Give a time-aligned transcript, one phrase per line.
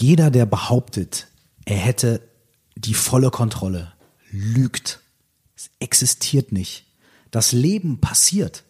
[0.00, 1.28] jeder, der behauptet,
[1.64, 2.22] er hätte
[2.76, 3.92] die volle Kontrolle,
[4.30, 5.00] lügt.
[5.54, 6.86] Es existiert nicht.
[7.30, 8.64] Das Leben passiert.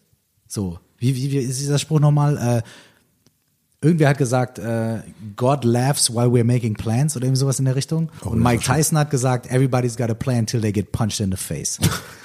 [0.49, 2.37] So, wie, wie, wie ist dieser Spruch nochmal?
[2.37, 5.01] Äh, irgendwer hat gesagt, äh,
[5.37, 8.11] God laughs while we're making plans oder irgendwie sowas in der Richtung.
[8.25, 11.31] Oh, Und Mike Tyson hat gesagt, everybody's got a plan till they get punched in
[11.31, 11.79] the face.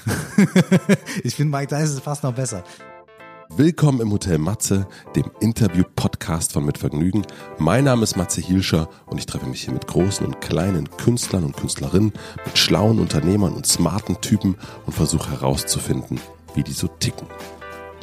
[1.23, 2.63] ich finde Mike Tyson ist fast noch besser.
[3.55, 7.25] Willkommen im Hotel Matze, dem Interview-Podcast von Mit Vergnügen.
[7.57, 11.43] Mein Name ist Matze Hilscher und ich treffe mich hier mit großen und kleinen Künstlern
[11.43, 12.11] und Künstlerinnen,
[12.45, 16.19] mit schlauen Unternehmern und smarten Typen und versuche herauszufinden,
[16.55, 17.27] wie die so ticken.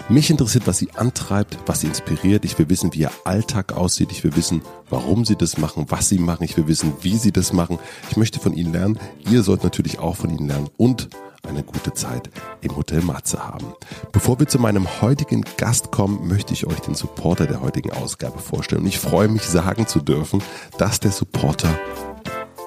[0.09, 2.45] Mich interessiert, was sie antreibt, was sie inspiriert.
[2.45, 4.13] Ich will wissen, wie ihr Alltag aussieht.
[4.13, 6.45] Ich will wissen, warum sie das machen, was sie machen.
[6.45, 7.79] Ich will wissen, wie sie das machen.
[8.11, 8.99] Ich möchte von ihnen lernen.
[9.31, 11.09] Ihr sollt natürlich auch von ihnen lernen und
[11.47, 12.31] eine gute Zeit
[12.61, 13.75] im Hotel Matze haben.
[14.13, 18.39] Bevor wir zu meinem heutigen Gast kommen, möchte ich euch den Supporter der heutigen Ausgabe
[18.39, 18.83] vorstellen.
[18.83, 20.43] Und ich freue mich sagen zu dürfen,
[20.79, 21.69] dass der Supporter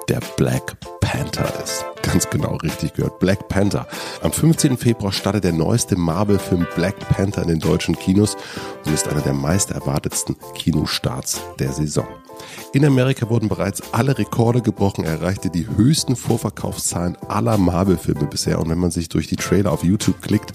[0.10, 1.86] der Black Panther ist.
[2.02, 3.20] Ganz genau richtig gehört.
[3.20, 3.88] Black Panther.
[4.22, 4.78] Am 15.
[4.78, 8.38] Februar startet der neueste Marvel-Film Black Panther in den deutschen Kinos
[8.86, 12.08] und ist einer der meist erwartetsten Kinostarts der Saison.
[12.74, 15.04] In Amerika wurden bereits alle Rekorde gebrochen.
[15.04, 18.60] Er erreichte die höchsten Vorverkaufszahlen aller Marvel-Filme bisher.
[18.60, 20.54] Und wenn man sich durch die Trailer auf YouTube klickt,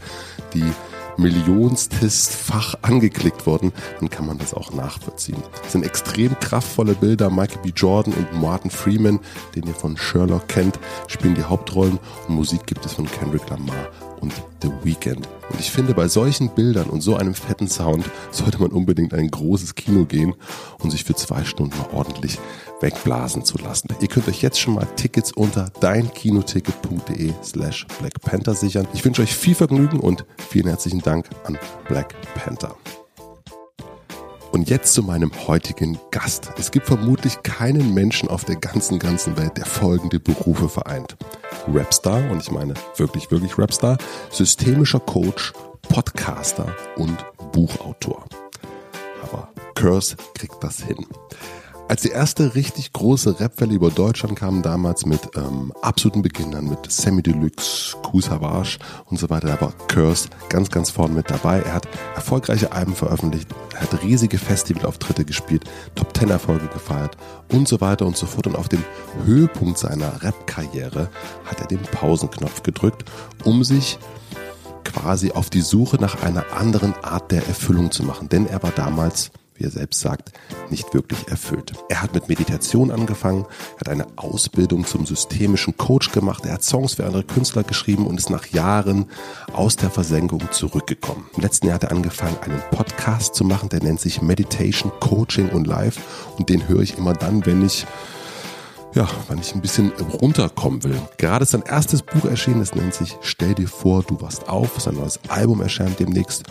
[0.54, 0.72] die
[1.16, 5.42] Millionstes-fach angeklickt wurden, dann kann man das auch nachvollziehen.
[5.64, 7.30] Es sind extrem kraftvolle Bilder.
[7.30, 7.70] Michael B.
[7.74, 9.20] Jordan und Martin Freeman,
[9.54, 14.11] den ihr von Sherlock kennt, spielen die Hauptrollen und Musik gibt es von Kendrick Lamar
[14.22, 15.28] und The Weeknd.
[15.50, 19.18] Und ich finde, bei solchen Bildern und so einem fetten Sound sollte man unbedingt in
[19.18, 20.34] ein großes Kino gehen
[20.78, 22.38] und sich für zwei Stunden ordentlich
[22.80, 23.88] wegblasen zu lassen.
[24.00, 28.88] Ihr könnt euch jetzt schon mal Tickets unter deinkinoticket.de slash Black Panther sichern.
[28.94, 32.76] Ich wünsche euch viel Vergnügen und vielen herzlichen Dank an Black Panther.
[34.52, 36.52] Und jetzt zu meinem heutigen Gast.
[36.58, 41.16] Es gibt vermutlich keinen Menschen auf der ganzen, ganzen Welt, der folgende Berufe vereint.
[41.72, 43.96] Rapstar, und ich meine wirklich, wirklich Rapstar,
[44.30, 45.54] systemischer Coach,
[45.88, 47.16] Podcaster und
[47.52, 48.26] Buchautor.
[49.22, 51.06] Aber Curse kriegt das hin.
[51.92, 56.90] Als die erste richtig große Rapwelle über Deutschland kam, damals mit ähm, absoluten Beginnern, mit
[56.90, 58.78] Sammy Deluxe, Kool Savage
[59.10, 61.60] und so weiter, da war Curse ganz, ganz vorne mit dabei.
[61.60, 65.64] Er hat erfolgreiche Alben veröffentlicht, er hat riesige Festivalauftritte gespielt,
[65.94, 67.18] Top Ten Erfolge gefeiert
[67.52, 68.46] und so weiter und so fort.
[68.46, 68.82] Und auf dem
[69.26, 71.10] Höhepunkt seiner Rap-Karriere
[71.44, 73.04] hat er den Pausenknopf gedrückt,
[73.44, 73.98] um sich
[74.82, 78.30] quasi auf die Suche nach einer anderen Art der Erfüllung zu machen.
[78.30, 79.30] Denn er war damals
[79.62, 80.32] wie er selbst sagt,
[80.70, 81.72] nicht wirklich erfüllt.
[81.88, 83.46] Er hat mit Meditation angefangen,
[83.78, 88.18] hat eine Ausbildung zum systemischen Coach gemacht, er hat Songs für andere Künstler geschrieben und
[88.18, 89.06] ist nach Jahren
[89.52, 91.26] aus der Versenkung zurückgekommen.
[91.36, 95.48] Im letzten Jahr hat er angefangen, einen Podcast zu machen, der nennt sich Meditation, Coaching
[95.50, 96.00] und Life
[96.38, 97.86] und den höre ich immer dann, wenn ich
[98.94, 99.90] ja, wenn ich ein bisschen
[100.20, 101.00] runterkommen will.
[101.16, 104.78] Gerade ist sein erstes Buch erschienen, das nennt sich Stell dir vor, du warst auf.
[104.82, 106.44] Sein neues Album erscheint demnächst.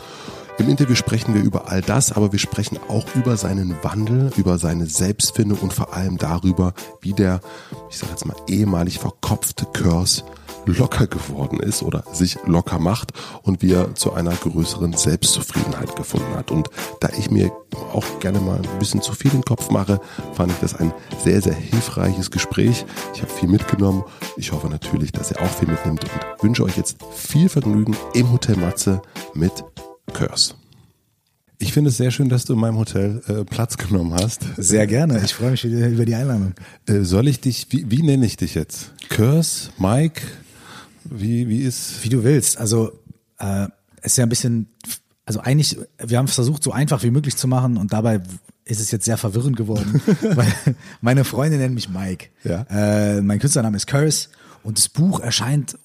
[0.61, 4.59] Im Interview sprechen wir über all das, aber wir sprechen auch über seinen Wandel, über
[4.59, 7.41] seine Selbstfindung und vor allem darüber, wie der,
[7.89, 10.21] ich sage jetzt mal, ehemalig verkopfte Curse
[10.67, 16.35] locker geworden ist oder sich locker macht und wie er zu einer größeren Selbstzufriedenheit gefunden
[16.35, 16.51] hat.
[16.51, 17.51] Und da ich mir
[17.91, 19.99] auch gerne mal ein bisschen zu viel im Kopf mache,
[20.35, 20.93] fand ich das ein
[21.23, 22.85] sehr, sehr hilfreiches Gespräch.
[23.15, 24.03] Ich habe viel mitgenommen.
[24.37, 28.31] Ich hoffe natürlich, dass ihr auch viel mitnimmt und wünsche euch jetzt viel Vergnügen im
[28.31, 29.01] Hotel Matze
[29.33, 29.63] mit
[30.13, 30.55] Curse.
[31.61, 34.41] Ich finde es sehr schön, dass du in meinem Hotel äh, Platz genommen hast.
[34.57, 35.21] Sehr gerne.
[35.23, 36.53] Ich freue mich über die Einladung.
[36.87, 38.93] Äh, soll ich dich, wie, wie nenne ich dich jetzt?
[39.09, 40.21] Curse, Mike?
[41.03, 42.03] Wie, wie ist?
[42.03, 42.57] Wie du willst.
[42.57, 42.93] Also
[43.37, 43.67] äh,
[43.97, 44.69] es ist ja ein bisschen,
[45.25, 48.21] also eigentlich, wir haben es versucht, so einfach wie möglich zu machen und dabei
[48.65, 50.53] ist es jetzt sehr verwirrend geworden, weil
[51.01, 52.29] meine Freunde nennen mich Mike.
[52.43, 52.65] Ja.
[52.69, 54.29] Äh, mein Künstlername ist Curse
[54.63, 55.77] und das Buch erscheint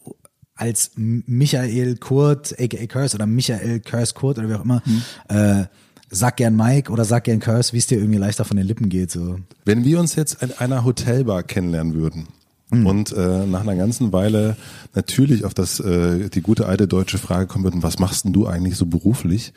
[0.56, 4.82] als Michael Kurt, aka Curse oder Michael Curse Kurt oder wie auch immer.
[4.84, 5.02] Mhm.
[5.28, 5.64] Äh,
[6.10, 8.88] sag gern Mike oder sag gern Curse, wie es dir irgendwie leichter von den Lippen
[8.88, 9.10] geht.
[9.10, 9.38] So.
[9.64, 12.28] Wenn wir uns jetzt in einer Hotelbar kennenlernen würden,
[12.70, 12.86] mhm.
[12.86, 14.56] und äh, nach einer ganzen Weile
[14.94, 18.46] natürlich auf das äh, die gute alte deutsche Frage kommen würden, was machst denn du
[18.46, 19.52] eigentlich so beruflich?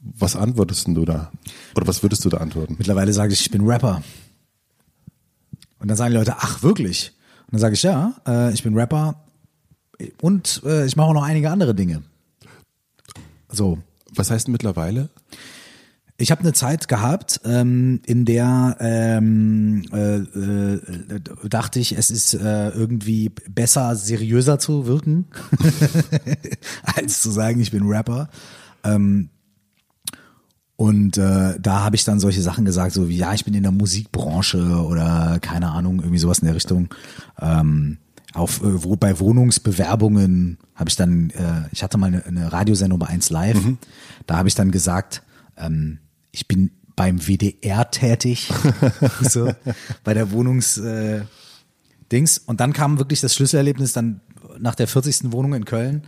[0.00, 1.32] Was antwortest denn du da?
[1.74, 2.76] Oder was würdest du da antworten?
[2.78, 4.02] Mittlerweile sage ich, ich bin Rapper.
[5.80, 7.12] Und dann sagen die Leute, ach wirklich?
[7.46, 9.16] Und dann sage ich, ja, äh, ich bin Rapper
[10.20, 12.02] und äh, ich mache auch noch einige andere Dinge.
[13.50, 13.78] So.
[14.14, 15.10] Was heißt mittlerweile?
[16.16, 22.34] Ich habe eine Zeit gehabt, ähm, in der ähm, äh, äh, dachte ich, es ist
[22.34, 25.26] äh, irgendwie besser, seriöser zu wirken,
[26.82, 28.28] als zu sagen, ich bin Rapper.
[28.82, 29.28] Ähm,
[30.74, 33.62] Und äh, da habe ich dann solche Sachen gesagt, so wie, ja, ich bin in
[33.62, 36.88] der Musikbranche oder keine Ahnung, irgendwie sowas in der Richtung.
[37.40, 37.98] Ähm,
[38.34, 42.98] auf äh, wo bei Wohnungsbewerbungen habe ich dann, äh, ich hatte mal eine, eine Radiosendung
[42.98, 43.58] bei 1 Live,
[44.26, 45.22] da habe ich dann gesagt,
[45.56, 45.98] ähm,
[46.30, 48.52] ich bin beim WDR tätig,
[49.20, 49.52] so,
[50.04, 51.22] bei der Wohnungs äh,
[52.10, 52.38] Dings.
[52.38, 54.20] Und dann kam wirklich das Schlüsselerlebnis dann
[54.58, 55.32] nach der 40.
[55.32, 56.02] Wohnung in Köln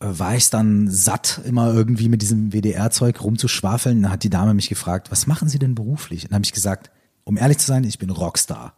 [0.00, 4.02] äh, war ich dann satt, immer irgendwie mit diesem WDR-Zeug rumzuschwafeln.
[4.02, 6.24] Dann hat die Dame mich gefragt, was machen Sie denn beruflich?
[6.24, 6.90] Und dann habe ich gesagt,
[7.24, 8.74] um ehrlich zu sein, ich bin Rockstar.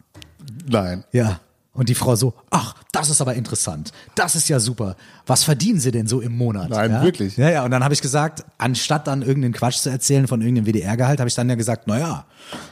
[0.67, 1.03] Nein.
[1.11, 1.39] Ja.
[1.73, 3.93] Und die Frau so, ach, das ist aber interessant.
[4.15, 4.97] Das ist ja super.
[5.25, 6.69] Was verdienen Sie denn so im Monat?
[6.69, 7.01] Nein, ja?
[7.01, 7.37] wirklich?
[7.37, 7.63] Ja, ja.
[7.63, 11.29] Und dann habe ich gesagt, anstatt dann irgendeinen Quatsch zu erzählen von irgendeinem WDR-Gehalt, habe
[11.29, 12.25] ich dann ja gesagt, na ja,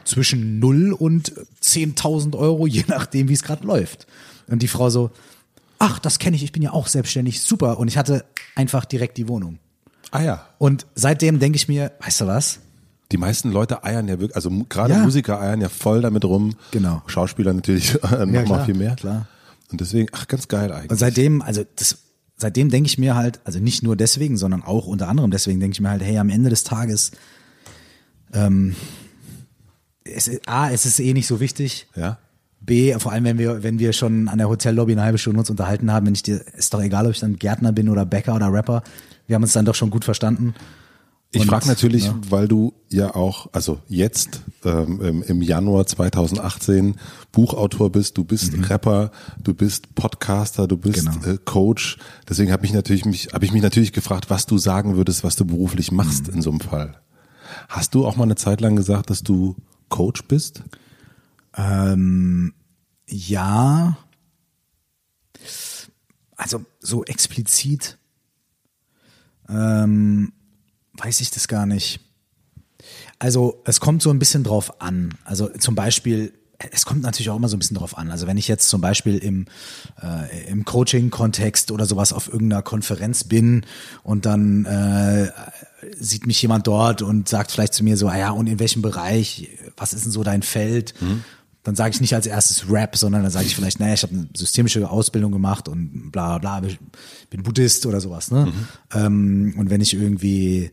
[0.04, 1.31] zwischen 0 und
[1.63, 4.06] 10.000 Euro, je nachdem, wie es gerade läuft.
[4.48, 5.12] Und die Frau so,
[5.78, 7.80] ach, das kenne ich, ich bin ja auch selbstständig, super.
[7.80, 8.25] Und ich hatte
[8.56, 9.60] einfach direkt die Wohnung.
[10.12, 10.46] Ah ja.
[10.57, 12.60] Und seitdem denke ich mir, weißt du was?
[13.12, 15.00] Die meisten Leute eiern ja wirklich, also gerade Ja.
[15.00, 16.56] Musiker eiern ja voll damit rum.
[16.72, 17.02] Genau.
[17.08, 18.96] Schauspieler natürlich äh, noch mal klar, viel mehr.
[18.96, 19.28] klar.
[19.72, 20.92] Und deswegen, ach, ganz geil eigentlich.
[20.92, 21.98] Und seitdem, also das,
[22.38, 25.74] seitdem denke ich mir halt, also nicht nur deswegen, sondern auch unter anderem deswegen denke
[25.74, 27.12] ich mir halt, hey, am Ende des Tages,
[28.34, 28.76] ähm,
[30.04, 31.88] es, ist- A, es ist eh nicht so wichtig.
[31.96, 32.18] ja.
[32.62, 35.50] B, vor allem wenn wir, wenn wir schon an der Hotellobby eine halbe Stunde uns
[35.50, 38.36] unterhalten haben, wenn ich dir, ist doch egal, ob ich dann Gärtner bin oder Bäcker
[38.36, 38.84] oder Rapper.
[39.28, 40.54] Wir haben uns dann doch schon gut verstanden.
[41.31, 42.16] Ich frage natürlich, ja.
[42.30, 46.96] weil du ja auch, also jetzt ähm, im- Januar 2018
[47.31, 49.12] Buchautor bist, du bist Rapper,
[49.44, 51.22] du bist Podcaster, du bist Mhm.
[51.22, 51.34] Genau.
[51.36, 51.98] äh, Coach.
[52.28, 55.36] Deswegen habe ich natürlich mich, habe ich mich natürlich gefragt, was du sagen würdest, was
[55.36, 56.34] du beruflich machst Mhm.
[56.34, 57.00] in so einem Fall.
[57.68, 59.56] Hast du auch mal eine Zeit lang gesagt, dass du
[59.90, 60.64] Coach bist?
[61.56, 62.54] Ähm,
[63.08, 63.98] ja.
[66.36, 67.98] Also so explizit
[69.48, 70.32] ähm,
[71.00, 72.00] weiß ich das gar nicht.
[73.19, 75.13] Also es kommt so ein bisschen drauf an.
[75.25, 76.34] Also zum Beispiel,
[76.72, 78.12] es kommt natürlich auch immer so ein bisschen drauf an.
[78.12, 79.46] Also wenn ich jetzt zum Beispiel im,
[80.01, 83.66] äh, im Coaching-Kontext oder sowas auf irgendeiner Konferenz bin
[84.04, 85.31] und dann äh,
[85.98, 88.81] sieht mich jemand dort und sagt vielleicht zu mir so, ah ja, und in welchem
[88.81, 90.94] Bereich, was ist denn so dein Feld?
[91.63, 94.13] Dann sage ich nicht als erstes Rap, sondern dann sage ich vielleicht, naja, ich habe
[94.13, 96.80] eine systemische Ausbildung gemacht und bla bla bla, ich
[97.30, 98.31] bin Buddhist oder sowas.
[98.31, 98.46] Ne?
[98.94, 100.72] Ähm, und wenn ich irgendwie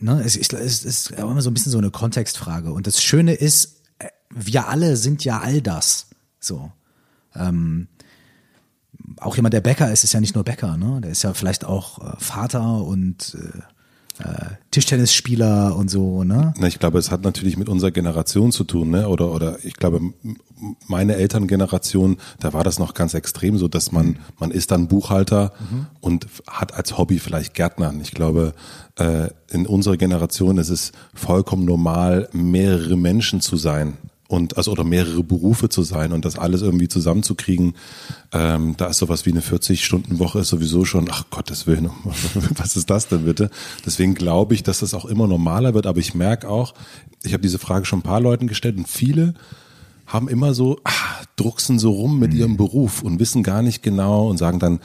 [0.00, 2.72] Ne, es, ist, es ist immer so ein bisschen so eine Kontextfrage.
[2.72, 6.06] Und das Schöne ist, äh, wir alle sind ja all das.
[6.38, 6.70] So.
[7.34, 7.88] Ähm,
[9.16, 11.00] auch jemand, der Bäcker ist, ist ja nicht nur Bäcker, ne?
[11.00, 13.60] Der ist ja vielleicht auch äh, Vater und äh,
[14.18, 16.52] äh, Tischtennisspieler und so, ne?
[16.58, 19.08] Na, ich glaube, es hat natürlich mit unserer Generation zu tun, ne?
[19.08, 20.00] Oder oder ich glaube,
[20.86, 25.52] meine Elterngeneration, da war das noch ganz extrem so, dass man man ist dann Buchhalter
[26.00, 28.00] und hat als Hobby vielleicht Gärtnern.
[28.00, 28.54] Ich glaube,
[28.96, 33.96] äh, in unserer Generation ist es vollkommen normal, mehrere Menschen zu sein
[34.28, 37.74] und also oder mehrere Berufe zu sein und das alles irgendwie zusammenzukriegen.
[38.30, 41.90] Ähm, da ist sowas wie eine 40-Stunden-Woche ist sowieso schon, ach Gottes Willen,
[42.56, 43.50] was ist das denn bitte?
[43.86, 46.74] Deswegen glaube ich, dass das auch immer normaler wird, aber ich merke auch,
[47.24, 49.34] ich habe diese Frage schon ein paar Leuten gestellt und viele
[50.06, 50.92] haben immer so, ah,
[51.36, 54.80] drucksen so rum mit ihrem Beruf und wissen gar nicht genau und sagen dann,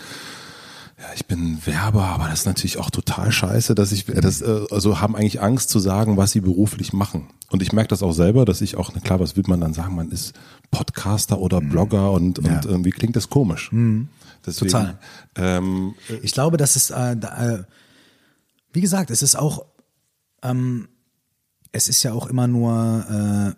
[1.04, 4.66] ja, ich bin Werber, aber das ist natürlich auch total scheiße, dass ich das äh,
[4.72, 7.28] also haben eigentlich Angst zu sagen, was sie beruflich machen.
[7.50, 9.74] Und ich merke das auch selber, dass ich auch, na klar, was will man dann
[9.74, 9.96] sagen?
[9.96, 10.34] Man ist
[10.72, 12.62] Podcaster oder Blogger und, und Ja.
[12.64, 13.70] irgendwie klingt das komisch.
[14.46, 14.98] Deswegen, Total.
[15.36, 17.64] Ähm, Ich glaube, das ist, äh, äh,
[18.72, 19.66] wie gesagt, es ist auch,
[20.42, 20.88] ähm,
[21.74, 23.54] es ist ja auch immer nur,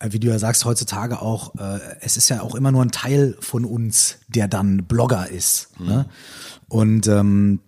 [0.00, 2.90] äh, wie du ja sagst, heutzutage auch, äh, es ist ja auch immer nur ein
[2.90, 5.68] Teil von uns, der dann Blogger ist.
[5.80, 6.06] Ne?
[6.68, 7.60] Und ähm,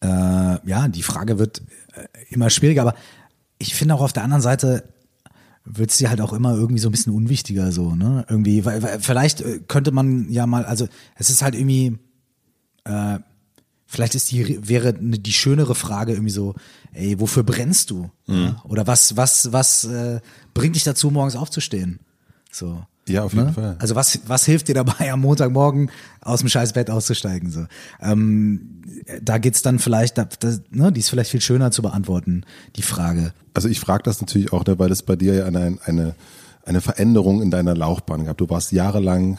[0.00, 0.06] äh,
[0.68, 1.62] ja, die Frage wird
[1.94, 2.94] äh, immer schwieriger, aber
[3.58, 4.84] ich finde auch auf der anderen Seite
[5.64, 8.24] wird sie halt auch immer irgendwie so ein bisschen unwichtiger so, ne?
[8.28, 11.98] Irgendwie, weil, weil vielleicht äh, könnte man ja mal, also es ist halt irgendwie,
[12.84, 13.18] äh,
[13.86, 16.54] vielleicht ist die wäre ne- die schönere Frage irgendwie so,
[16.92, 18.10] ey, wofür brennst du?
[18.26, 18.62] Ja?
[18.64, 20.20] Oder was was was äh,
[20.54, 22.00] bringt dich dazu morgens aufzustehen?
[22.50, 22.84] So.
[23.08, 23.76] Ja, auf jeden Fall.
[23.78, 27.66] Also was was hilft dir dabei am Montagmorgen aus dem scheiß Bett auszusteigen so?
[28.00, 28.82] Ähm,
[29.22, 32.44] da geht's dann vielleicht, da, das, ne, die ist vielleicht viel schöner zu beantworten,
[32.76, 33.32] die Frage.
[33.54, 36.14] Also ich frage das natürlich auch, ne, weil es bei dir ja eine, eine,
[36.64, 38.36] eine Veränderung in deiner Laufbahn gab.
[38.36, 39.38] Du warst jahrelang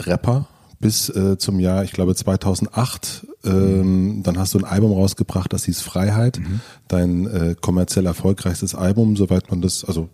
[0.00, 0.48] Rapper
[0.82, 3.26] bis äh, zum Jahr, ich glaube 2008.
[3.44, 6.40] Ähm, dann hast du ein Album rausgebracht, das hieß Freiheit.
[6.88, 10.08] Dein äh, kommerziell erfolgreichstes Album, soweit man das, also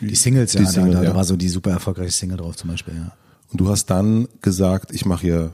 [0.00, 1.14] Die Singles, Die ja, Single, da, da, ja.
[1.14, 3.12] war so die super erfolgreiche Single drauf zum Beispiel, ja.
[3.50, 5.52] Und du hast dann gesagt, ich mache hier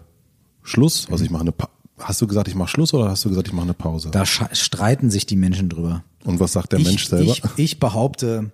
[0.63, 3.29] Schluss, also ich mache eine, Pa- hast du gesagt, ich mache Schluss oder hast du
[3.29, 4.11] gesagt, ich mache eine Pause?
[4.11, 6.03] Da streiten sich die Menschen drüber.
[6.25, 7.33] Und was sagt der ich, Mensch selber?
[7.33, 8.53] Ich, ich behaupte,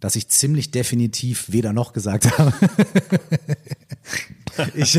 [0.00, 2.52] dass ich ziemlich definitiv weder noch gesagt habe.
[4.74, 4.98] ich,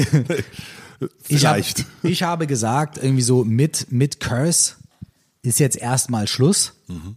[1.22, 1.80] Vielleicht.
[1.80, 4.74] Ich, hab, ich habe gesagt, irgendwie so mit, mit Curse
[5.42, 6.74] ist jetzt erstmal Schluss.
[6.88, 7.16] Mhm.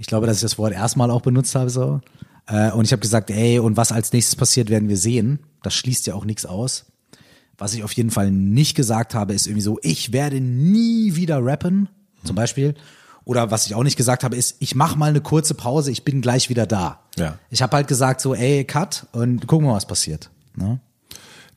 [0.00, 2.00] Ich glaube, dass ich das Wort erstmal auch benutzt habe so.
[2.46, 5.40] Äh, und ich habe gesagt, ey, und was als nächstes passiert, werden wir sehen.
[5.62, 6.86] Das schließt ja auch nichts aus.
[7.58, 11.44] Was ich auf jeden Fall nicht gesagt habe, ist irgendwie so, ich werde nie wieder
[11.44, 11.90] rappen,
[12.24, 12.74] zum Beispiel.
[13.26, 16.02] Oder was ich auch nicht gesagt habe, ist, ich mache mal eine kurze Pause, ich
[16.02, 17.00] bin gleich wieder da.
[17.18, 17.38] Ja.
[17.50, 20.30] Ich habe halt gesagt so, ey, cut und gucken wir, was passiert.
[20.56, 20.80] Ne?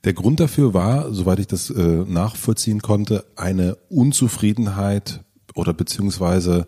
[0.04, 5.22] Der Grund dafür war, soweit ich das äh, nachvollziehen konnte, eine Unzufriedenheit
[5.56, 6.68] oder beziehungsweise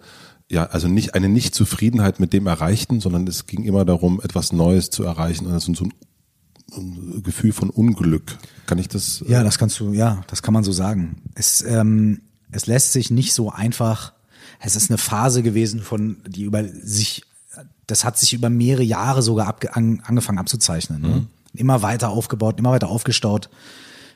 [0.49, 4.89] ja, also nicht eine Nichtzufriedenheit mit dem Erreichten, sondern es ging immer darum, etwas Neues
[4.89, 5.47] zu erreichen.
[5.47, 5.85] Also so
[6.77, 8.37] ein Gefühl von Unglück.
[8.65, 9.23] Kann ich das?
[9.27, 11.21] Ja, das kannst du, ja, das kann man so sagen.
[11.33, 12.21] Es, ähm,
[12.51, 14.13] es lässt sich nicht so einfach.
[14.59, 17.23] Es ist eine Phase gewesen von, die über sich,
[17.87, 21.01] das hat sich über mehrere Jahre sogar ab, an, angefangen abzuzeichnen.
[21.01, 21.07] Ne?
[21.07, 21.27] Mhm.
[21.53, 23.49] Immer weiter aufgebaut, immer weiter aufgestaut,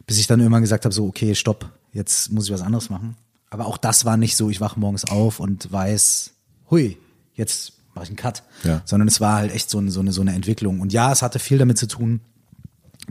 [0.05, 3.15] bis ich dann irgendwann gesagt habe, so, okay, stopp, jetzt muss ich was anderes machen.
[3.49, 6.31] Aber auch das war nicht so, ich wache morgens auf und weiß,
[6.69, 6.97] hui,
[7.33, 8.43] jetzt mache ich einen Cut.
[8.63, 8.81] Ja.
[8.85, 10.81] Sondern es war halt echt so eine, so, eine, so eine Entwicklung.
[10.81, 12.21] Und ja, es hatte viel damit zu tun,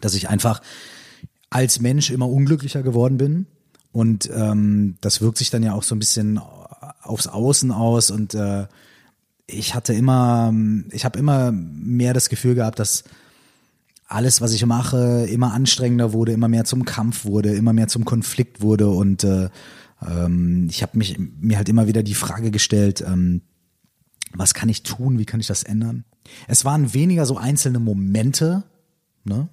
[0.00, 0.62] dass ich einfach
[1.50, 3.46] als Mensch immer unglücklicher geworden bin.
[3.92, 6.40] Und ähm, das wirkt sich dann ja auch so ein bisschen
[7.02, 8.10] aufs Außen aus.
[8.10, 8.66] Und äh,
[9.46, 10.52] ich hatte immer,
[10.90, 13.04] ich habe immer mehr das Gefühl gehabt, dass
[14.06, 18.04] alles, was ich mache, immer anstrengender wurde, immer mehr zum Kampf wurde, immer mehr zum
[18.04, 18.88] Konflikt wurde.
[18.88, 19.48] Und äh,
[20.06, 23.42] ähm, ich habe mich mir halt immer wieder die Frage gestellt, ähm,
[24.34, 26.04] was kann ich tun, wie kann ich das ändern?
[26.46, 28.64] Es waren weniger so einzelne Momente,
[29.24, 29.48] ne?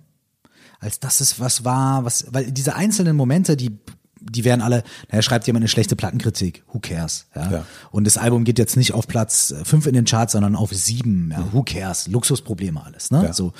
[0.79, 3.79] als dass es was war, was, weil diese einzelnen Momente, die
[4.27, 7.27] die wären alle, naja, schreibt jemand eine schlechte Plattenkritik, who cares?
[7.35, 7.51] Ja?
[7.51, 7.65] ja.
[7.91, 11.31] Und das Album geht jetzt nicht auf Platz fünf in den Charts, sondern auf sieben,
[11.31, 11.47] ja?
[11.51, 12.07] who cares?
[12.07, 13.23] Luxusprobleme alles, ne?
[13.25, 13.33] Ja.
[13.33, 13.53] So.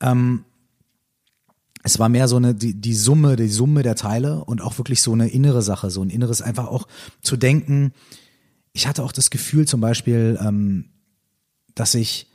[0.00, 0.44] Ähm,
[1.84, 5.02] es war mehr so eine, die, die Summe, die Summe der Teile und auch wirklich
[5.02, 6.88] so eine innere Sache, so ein inneres, einfach auch
[7.20, 7.92] zu denken.
[8.72, 10.86] Ich hatte auch das Gefühl zum Beispiel, ähm,
[11.74, 12.26] dass ich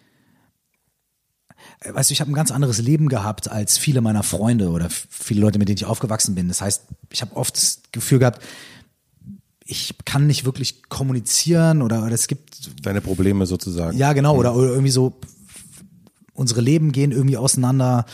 [1.82, 4.88] äh, weißt du, ich habe ein ganz anderes Leben gehabt als viele meiner Freunde oder
[4.92, 6.48] viele Leute, mit denen ich aufgewachsen bin.
[6.48, 8.44] Das heißt, ich habe oft das Gefühl gehabt,
[9.66, 13.98] ich kann nicht wirklich kommunizieren oder, oder es gibt deine Probleme sozusagen.
[13.98, 15.20] Ja, genau, oder, oder irgendwie so
[16.34, 18.06] unsere Leben gehen irgendwie auseinander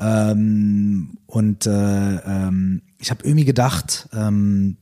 [0.00, 4.78] ähm, und äh, ähm, ich habe irgendwie gedacht, ähm,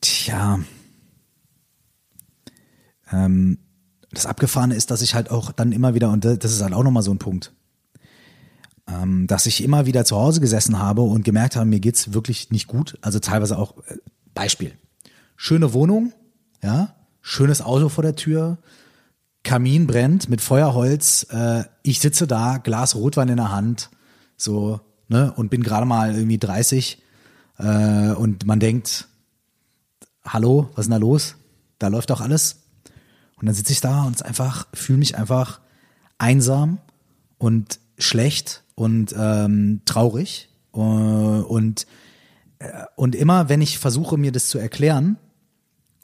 [0.00, 0.58] tja,
[3.12, 3.58] ähm,
[4.10, 6.82] das Abgefahrene ist, dass ich halt auch dann immer wieder, und das ist halt auch
[6.82, 7.52] nochmal so ein Punkt,
[8.88, 12.50] ähm, dass ich immer wieder zu Hause gesessen habe und gemerkt habe, mir geht's wirklich
[12.50, 12.98] nicht gut.
[13.02, 13.96] Also teilweise auch, äh,
[14.34, 14.72] Beispiel,
[15.36, 16.12] schöne Wohnung,
[16.62, 18.58] ja, schönes Auto vor der Tür,
[19.44, 23.90] Kamin brennt mit Feuerholz, äh, ich sitze da, Glas Rotwein in der Hand,
[24.36, 27.00] so, ne, und bin gerade mal irgendwie 30
[27.58, 29.06] äh, und man denkt,
[30.26, 31.36] hallo, was ist denn da los?
[31.78, 32.62] Da läuft doch alles.
[33.36, 35.60] Und dann sitze ich da und einfach, fühle mich einfach
[36.18, 36.78] einsam
[37.38, 40.48] und schlecht und ähm, traurig.
[40.72, 41.86] Äh, und,
[42.58, 45.18] äh, und immer, wenn ich versuche, mir das zu erklären,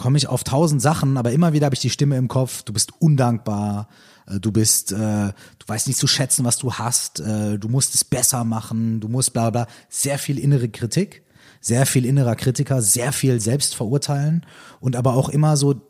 [0.01, 2.73] komme ich auf tausend Sachen, aber immer wieder habe ich die Stimme im Kopf, du
[2.73, 3.87] bist undankbar,
[4.27, 7.95] äh, du bist, äh, du weißt nicht zu schätzen, was du hast, äh, du musst
[7.95, 9.67] es besser machen, du musst bla bla.
[9.91, 11.23] Sehr viel innere Kritik,
[11.61, 14.47] sehr viel innerer Kritiker, sehr viel Selbstverurteilen
[14.81, 15.83] und aber auch immer so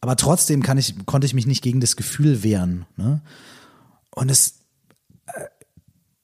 [0.00, 2.86] aber trotzdem kann ich, konnte ich mich nicht gegen das Gefühl wehren.
[2.96, 3.20] Ne?
[4.10, 4.60] Und es,
[5.26, 5.44] äh,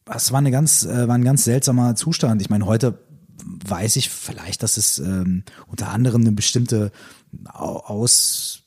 [0.06, 2.40] es war, eine ganz, äh, war ein ganz seltsamer Zustand.
[2.40, 3.03] Ich meine, heute
[3.44, 6.92] weiß ich vielleicht, dass es ähm, unter anderem eine bestimmte
[7.52, 8.62] Ausprägung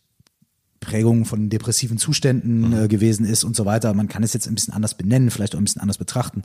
[1.25, 3.93] von depressiven Zuständen äh, gewesen ist und so weiter.
[3.93, 6.43] Man kann es jetzt ein bisschen anders benennen, vielleicht auch ein bisschen anders betrachten.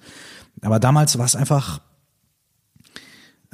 [0.61, 1.81] Aber damals war es einfach,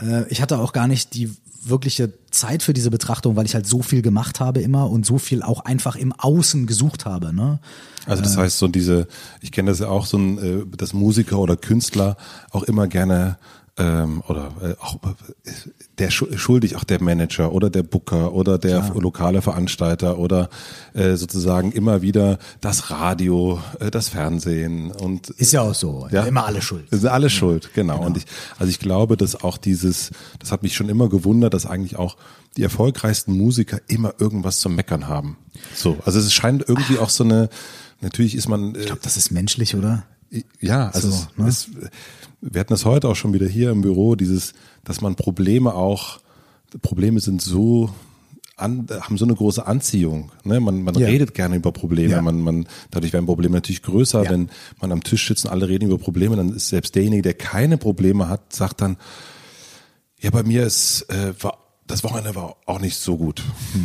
[0.00, 1.30] äh, ich hatte auch gar nicht die
[1.64, 5.18] wirkliche Zeit für diese Betrachtung, weil ich halt so viel gemacht habe immer und so
[5.18, 7.34] viel auch einfach im Außen gesucht habe.
[7.34, 7.58] Ne?
[8.06, 9.08] Also das heißt so diese,
[9.40, 12.16] ich kenne das ja auch so ein, äh, dass Musiker oder Künstler
[12.50, 13.38] auch immer gerne
[13.78, 15.50] ähm, oder äh, auch äh,
[15.98, 19.00] der schuldig auch der Manager oder der Booker oder der Klar.
[19.00, 20.48] lokale Veranstalter oder
[20.94, 26.24] äh, sozusagen immer wieder das Radio, äh, das Fernsehen und ist ja auch so, ja?
[26.24, 26.88] immer alle schuld.
[26.90, 27.30] Ist alle ja.
[27.30, 27.94] schuld, genau.
[27.94, 28.06] genau.
[28.06, 28.26] Und ich
[28.58, 32.16] also ich glaube, dass auch dieses, das hat mich schon immer gewundert, dass eigentlich auch
[32.56, 35.36] die erfolgreichsten Musiker immer irgendwas zu meckern haben.
[35.74, 37.48] So, also es scheint irgendwie auch so eine
[38.00, 38.74] Natürlich ist man.
[38.74, 40.04] Äh, ich glaube, das ist menschlich, oder?
[40.60, 41.48] Ja, also So, es, ne?
[41.48, 41.70] es,
[42.40, 44.52] wir hatten das heute auch schon wieder hier im Büro, dieses,
[44.84, 46.20] dass man Probleme auch,
[46.82, 47.90] Probleme sind so,
[48.56, 50.32] an, haben so eine große Anziehung.
[50.44, 50.60] Ne?
[50.60, 51.06] Man, man Ja.
[51.06, 52.14] redet gerne über Probleme.
[52.14, 52.22] Ja.
[52.22, 54.24] Man, man, dadurch werden Probleme natürlich größer.
[54.24, 54.30] Ja.
[54.30, 57.34] Wenn man am Tisch sitzt und alle reden über Probleme, dann ist selbst derjenige, der
[57.34, 58.96] keine Probleme hat, sagt dann,
[60.20, 63.42] ja, bei mir ist, äh, war, das Wochenende war auch nicht so gut.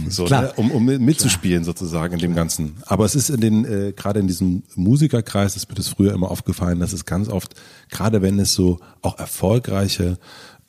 [0.10, 0.28] So, Hm.
[0.28, 0.42] Klar.
[0.44, 0.54] Ne?
[0.58, 2.76] Um, um mitzuspielen sozusagen in dem Ganzen.
[2.86, 6.30] Aber es ist in den, äh, gerade in diesem Musikerkreis, ist mir das früher immer
[6.30, 7.56] aufgefallen, dass es ganz oft,
[7.90, 10.18] gerade wenn es so auch erfolgreiche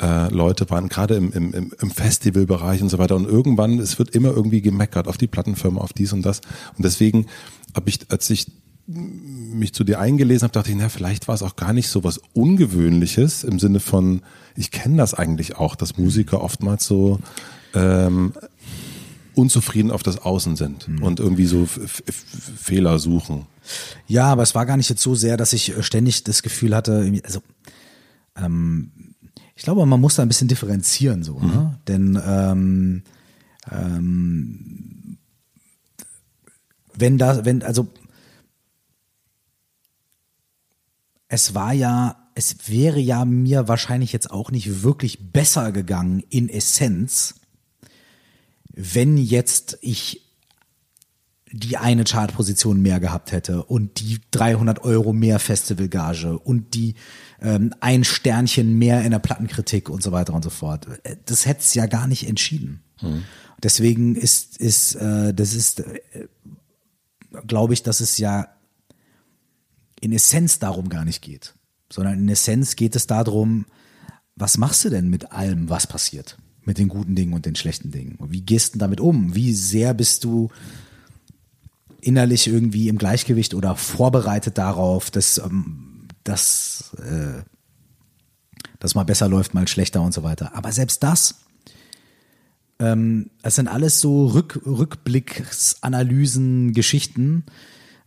[0.02, 3.14] äh, Leute waren, gerade im, im, im- im Festivalbereich und so weiter.
[3.16, 6.40] Und irgendwann, es wird immer irgendwie gemeckert auf die Plattenfirma, auf dies und das.
[6.76, 7.26] Und deswegen
[7.76, 8.46] habe ich, als ich
[8.86, 12.04] mich zu dir eingelesen habe, dachte ich, na, vielleicht war es auch gar nicht so
[12.04, 14.22] was Ungewöhnliches im Sinne von,
[14.56, 17.18] ich kenne das eigentlich auch, dass Musiker oftmals so
[17.72, 18.34] ähm,
[19.34, 22.24] unzufrieden auf das Außen sind und irgendwie so F F F
[22.56, 23.46] Fehler suchen.
[24.06, 26.76] Ja, aber es war gar nicht jetzt so sehr, dass ich äh, ständig das Gefühl
[26.76, 27.40] hatte, also
[28.36, 28.90] ähm,
[29.56, 31.78] ich glaube, man muss da ein bisschen differenzieren so, ne?
[31.88, 33.02] Denn ähm,
[33.70, 35.16] ähm,
[36.96, 37.88] wenn da, wenn, also
[41.34, 46.48] es war ja, es wäre ja mir wahrscheinlich jetzt auch nicht wirklich besser gegangen in
[46.48, 47.34] Essenz,
[48.72, 50.22] wenn jetzt ich
[51.50, 56.94] die eine Chartposition mehr gehabt hätte und die 300 Euro mehr Festivalgage und die
[57.40, 60.86] ähm, ein Sternchen mehr in der Plattenkritik und so weiter und so fort.
[61.26, 62.82] Das hätte es ja gar nicht entschieden.
[63.62, 66.00] Deswegen ist, ist äh, das ist, äh,
[67.46, 68.48] glaube ich, dass es ja
[70.04, 71.54] in Essenz darum gar nicht geht,
[71.90, 73.66] sondern in Essenz geht es darum,
[74.36, 76.36] was machst du denn mit allem, was passiert?
[76.62, 78.16] Mit den guten Dingen und den schlechten Dingen?
[78.16, 79.34] Und Wie gehst du damit um?
[79.34, 80.50] Wie sehr bist du
[82.00, 87.42] innerlich irgendwie im Gleichgewicht oder vorbereitet darauf, dass ähm, das äh,
[88.78, 90.54] dass mal besser läuft, mal schlechter und so weiter.
[90.54, 91.36] Aber selbst das,
[92.78, 97.44] ähm, sind alles so Rück, Rückblicksanalysen, Geschichten,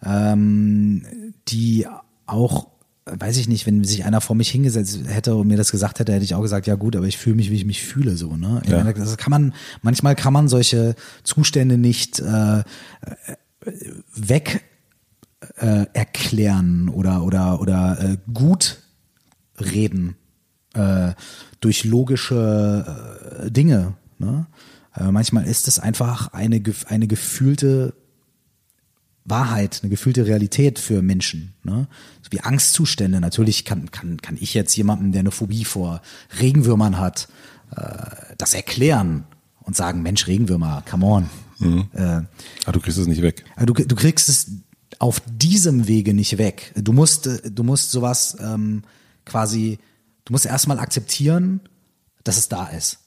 [0.04, 1.06] ähm,
[1.48, 1.88] die
[2.26, 2.68] auch,
[3.06, 6.14] weiß ich nicht, wenn sich einer vor mich hingesetzt hätte und mir das gesagt hätte,
[6.14, 8.36] hätte ich auch gesagt, ja gut, aber ich fühle mich, wie ich mich fühle, so,
[8.36, 8.62] ne?
[8.68, 8.84] Ja.
[8.92, 12.64] Das kann man, manchmal kann man solche Zustände nicht äh,
[14.16, 14.64] weg
[15.58, 18.80] äh, erklären oder oder oder äh, gut
[19.60, 20.16] reden
[20.74, 21.14] äh,
[21.60, 23.94] durch logische äh, Dinge.
[24.20, 24.48] Ne?
[24.96, 27.94] Äh, manchmal ist es einfach eine eine gefühlte
[29.30, 31.54] Wahrheit, eine gefühlte Realität für Menschen.
[31.64, 31.88] Ne?
[32.22, 33.20] So wie Angstzustände.
[33.20, 36.02] Natürlich kann, kann, kann ich jetzt jemandem, der eine Phobie vor
[36.40, 37.28] Regenwürmern hat,
[37.76, 39.26] äh, das erklären
[39.62, 41.30] und sagen, Mensch, Regenwürmer, come on.
[41.60, 42.28] Äh, Aber
[42.66, 43.44] Ah, du kriegst es nicht weg.
[43.66, 44.52] du, du kriegst es
[45.00, 46.72] auf diesem Wege nicht weg.
[46.76, 48.84] Du musst, du musst sowas ähm,
[49.26, 49.80] quasi,
[50.26, 51.60] du musst erstmal akzeptieren,
[52.24, 53.00] dass es da ist.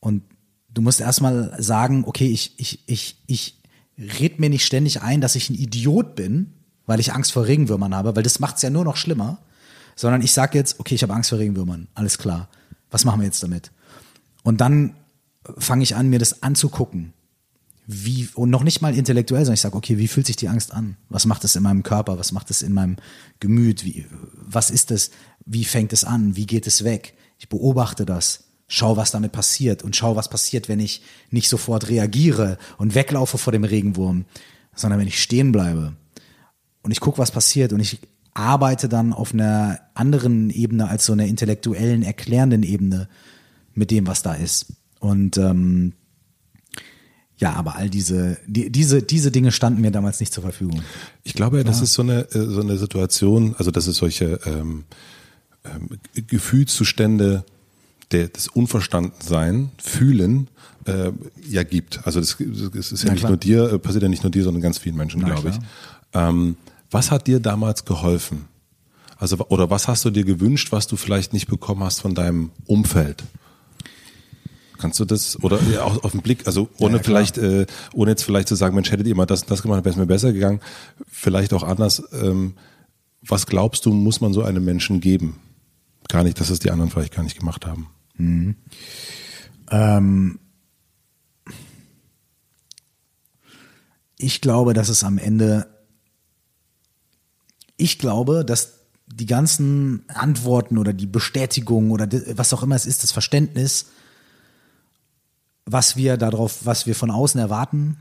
[0.00, 0.22] Und
[0.72, 3.57] du musst erstmal sagen, okay, ich, ich, ich, ich
[3.98, 6.52] red mir nicht ständig ein, dass ich ein Idiot bin,
[6.86, 9.38] weil ich Angst vor Regenwürmern habe, weil das macht's ja nur noch schlimmer.
[9.96, 12.48] Sondern ich sage jetzt, okay, ich habe Angst vor Regenwürmern, alles klar.
[12.90, 13.72] Was machen wir jetzt damit?
[14.44, 14.94] Und dann
[15.58, 17.12] fange ich an, mir das anzugucken
[17.90, 20.74] wie, und noch nicht mal intellektuell, sondern ich sage, okay, wie fühlt sich die Angst
[20.74, 20.98] an?
[21.08, 22.18] Was macht es in meinem Körper?
[22.18, 22.96] Was macht es in meinem
[23.40, 23.82] Gemüt?
[23.86, 25.10] Wie, was ist es?
[25.46, 26.36] Wie fängt es an?
[26.36, 27.14] Wie geht es weg?
[27.38, 28.44] Ich beobachte das.
[28.68, 33.38] Schau, was damit passiert und schau, was passiert, wenn ich nicht sofort reagiere und weglaufe
[33.38, 34.26] vor dem Regenwurm,
[34.74, 35.96] sondern wenn ich stehen bleibe
[36.82, 37.98] und ich gucke, was passiert und ich
[38.34, 43.08] arbeite dann auf einer anderen Ebene als so einer intellektuellen, erklärenden Ebene
[43.74, 44.66] mit dem, was da ist.
[45.00, 45.94] Und ähm,
[47.38, 50.82] ja, aber all diese, die, diese, diese Dinge standen mir damals nicht zur Verfügung.
[51.22, 54.84] Ich glaube, das ist so eine, äh, so eine Situation, also dass es solche ähm,
[55.64, 55.88] ähm,
[56.26, 57.44] Gefühlszustände
[58.12, 60.48] der, des Unverstandensein, Fühlen,
[60.86, 61.12] äh,
[61.48, 62.00] ja gibt.
[62.06, 63.30] Also das, das ist ja Na nicht klar.
[63.30, 65.56] nur dir, äh, passiert ja nicht nur dir, sondern ganz vielen Menschen, glaube ich.
[66.14, 66.56] Ähm,
[66.90, 68.46] was hat dir damals geholfen?
[69.18, 72.50] Also oder was hast du dir gewünscht, was du vielleicht nicht bekommen hast von deinem
[72.66, 73.24] Umfeld?
[74.78, 78.12] Kannst du das oder ja, auch auf den Blick, also ohne ja, vielleicht, äh, ohne
[78.12, 80.32] jetzt vielleicht zu sagen, Mensch, hättet ihr mal das das gemacht, wäre es mir besser
[80.32, 80.60] gegangen.
[81.08, 82.02] Vielleicht auch anders.
[82.12, 82.54] Ähm,
[83.20, 85.40] was glaubst du, muss man so einem Menschen geben?
[86.08, 87.88] Gar nicht, dass es die anderen vielleicht gar nicht gemacht haben.
[88.18, 88.56] Ähm,
[94.18, 95.66] ich glaube, dass es am Ende,
[97.76, 103.02] ich glaube, dass die ganzen Antworten oder die Bestätigung oder was auch immer es ist,
[103.02, 103.86] das Verständnis,
[105.64, 107.98] was wir darauf, was wir von außen erwarten,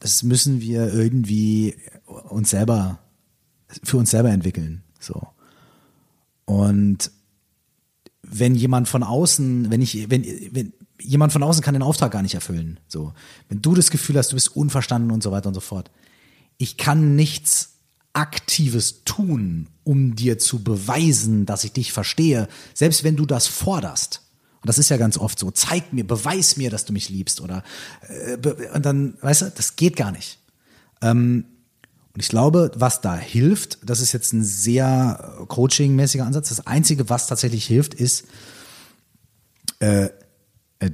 [0.00, 1.76] das müssen wir irgendwie
[2.28, 2.98] uns selber,
[3.82, 4.82] für uns selber entwickeln.
[5.00, 5.28] So.
[6.44, 7.10] Und
[8.30, 12.22] wenn jemand von außen, wenn ich, wenn, wenn jemand von außen kann den Auftrag gar
[12.22, 12.80] nicht erfüllen.
[12.88, 13.12] So,
[13.48, 15.90] wenn du das Gefühl hast, du bist unverstanden und so weiter und so fort.
[16.56, 17.74] Ich kann nichts
[18.12, 24.22] Aktives tun, um dir zu beweisen, dass ich dich verstehe, selbst wenn du das forderst.
[24.60, 25.50] Und das ist ja ganz oft so.
[25.50, 27.40] Zeig mir, beweis mir, dass du mich liebst.
[27.40, 27.64] Oder
[28.08, 28.36] äh,
[28.72, 30.38] und dann, weißt du, das geht gar nicht.
[31.02, 31.44] Ähm,
[32.14, 36.48] und ich glaube, was da hilft, das ist jetzt ein sehr äh, coaching-mäßiger Ansatz.
[36.48, 38.26] Das Einzige, was tatsächlich hilft, ist
[39.80, 40.10] äh,
[40.78, 40.90] äh,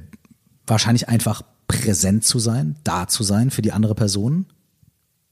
[0.65, 4.47] wahrscheinlich einfach präsent zu sein, da zu sein für die andere Person,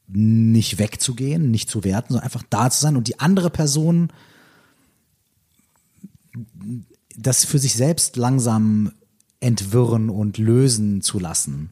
[0.07, 4.11] nicht wegzugehen, nicht zu werten, sondern einfach da zu sein und die andere Person
[7.17, 8.91] das für sich selbst langsam
[9.39, 11.71] entwirren und lösen zu lassen.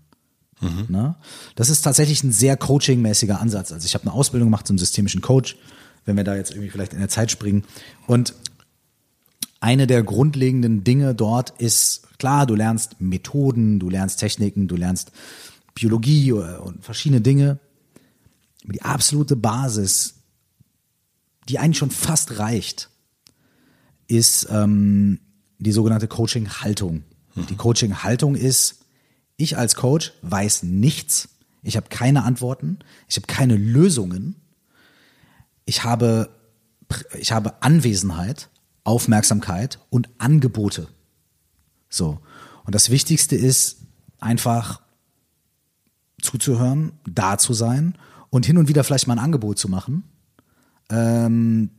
[0.62, 0.86] Mhm.
[0.90, 1.16] Ne?
[1.56, 3.72] Das ist tatsächlich ein sehr coachingmäßiger Ansatz.
[3.72, 5.58] Also ich habe eine Ausbildung gemacht zum systemischen Coach,
[6.06, 7.64] wenn wir da jetzt irgendwie vielleicht in der Zeit springen.
[8.08, 8.34] Und
[9.60, 15.12] eine der grundlegenden Dinge dort ist, klar, du lernst Methoden, du lernst Techniken, du lernst
[15.74, 17.60] Biologie und verschiedene Dinge.
[18.64, 20.16] Aber die absolute Basis,
[21.50, 22.90] die eigentlich schon fast reicht,
[24.08, 25.20] ist ähm,
[25.60, 27.04] die sogenannte Coaching-Haltung.
[27.36, 27.48] Mhm.
[27.48, 28.86] Die Coaching-Haltung ist,
[29.38, 31.30] ich als Coach weiß nichts,
[31.62, 34.36] ich habe keine Antworten, ich habe keine Lösungen,
[35.66, 36.30] ich habe,
[37.18, 38.50] ich habe Anwesenheit,
[38.84, 40.88] Aufmerksamkeit und Angebote.
[41.90, 42.20] So.
[42.66, 43.78] Und das Wichtigste ist
[44.20, 44.82] einfach
[46.22, 47.98] zuzuhören, da zu sein
[48.30, 50.04] und hin und wieder vielleicht mal ein Angebot zu machen.
[50.90, 51.70] Ähm,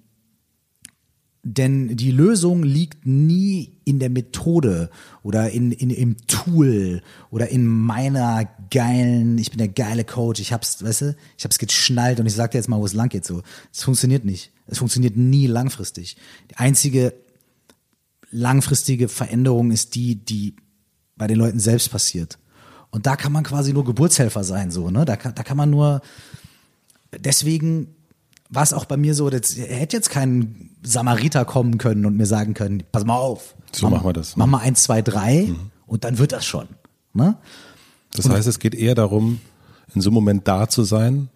[1.55, 4.91] denn die Lösung liegt nie in der Methode
[5.23, 10.53] oder in, in, im Tool oder in meiner geilen, ich bin der geile Coach, ich
[10.53, 13.09] hab's, weißt du, ich hab's geschnallt und ich sag dir jetzt mal, wo es lang
[13.09, 13.43] geht so.
[13.73, 14.53] Es funktioniert nicht.
[14.67, 16.17] Es funktioniert nie langfristig.
[16.51, 17.15] Die einzige
[18.31, 20.55] langfristige Veränderung ist die, die
[21.17, 22.39] bei den Leuten selbst passiert.
[22.91, 25.07] Und da kann man quasi nur Geburtshelfer sein, so, ne?
[25.07, 26.03] Da kann, da kann man nur,
[27.19, 27.95] deswegen
[28.51, 32.27] war es auch bei mir so, dass hätte jetzt kein Samariter kommen können und mir
[32.27, 33.55] sagen können, pass mal auf.
[33.73, 34.37] So mach, machen wir das.
[34.37, 35.71] Mach mal eins, zwei, drei mhm.
[35.87, 36.67] und dann wird das schon.
[37.13, 37.37] Ne?
[38.15, 39.41] Das und heißt, es geht eher darum,
[39.95, 41.29] in so einem Moment da zu sein,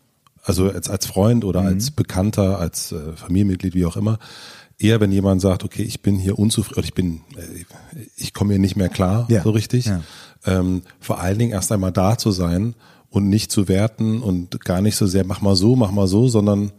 [0.43, 1.69] also als, als Freund oder mhm.
[1.69, 4.19] als Bekannter, als äh, Familienmitglied, wie auch immer,
[4.79, 8.55] eher wenn jemand sagt, okay, ich bin hier unzufrieden, oder ich bin, äh, ich komme
[8.55, 9.43] hier nicht mehr klar, ja.
[9.43, 9.87] so richtig.
[9.87, 10.01] Ja.
[10.45, 12.75] Ähm, vor allen Dingen erst einmal da zu sein
[13.11, 16.27] und nicht zu werten und gar nicht so sehr, mach mal so, mach mal so,
[16.29, 16.73] sondern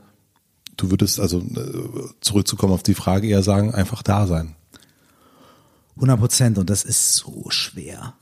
[0.77, 4.55] du würdest also äh, zurückzukommen auf die Frage eher sagen, einfach da sein.
[5.95, 8.13] 100 Prozent und das ist so schwer.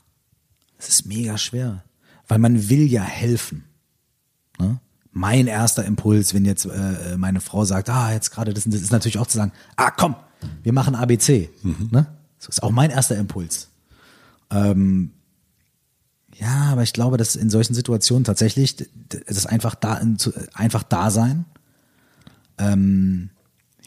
[0.78, 1.84] Es ist mega schwer,
[2.28, 3.64] weil man will ja helfen.
[4.58, 4.80] Ne?
[5.12, 8.92] Mein erster Impuls, wenn jetzt äh, meine Frau sagt, ah, jetzt gerade das, das ist
[8.92, 10.16] natürlich auch zu sagen, ah, komm,
[10.62, 11.50] wir machen ABC.
[11.62, 11.88] Mhm.
[11.90, 12.06] Ne?
[12.38, 13.68] Das ist auch mein erster Impuls.
[14.50, 15.12] Ähm,
[16.34, 20.00] ja, aber ich glaube, dass in solchen Situationen tatsächlich das einfach da,
[20.54, 21.44] einfach da sein
[22.58, 23.30] ähm,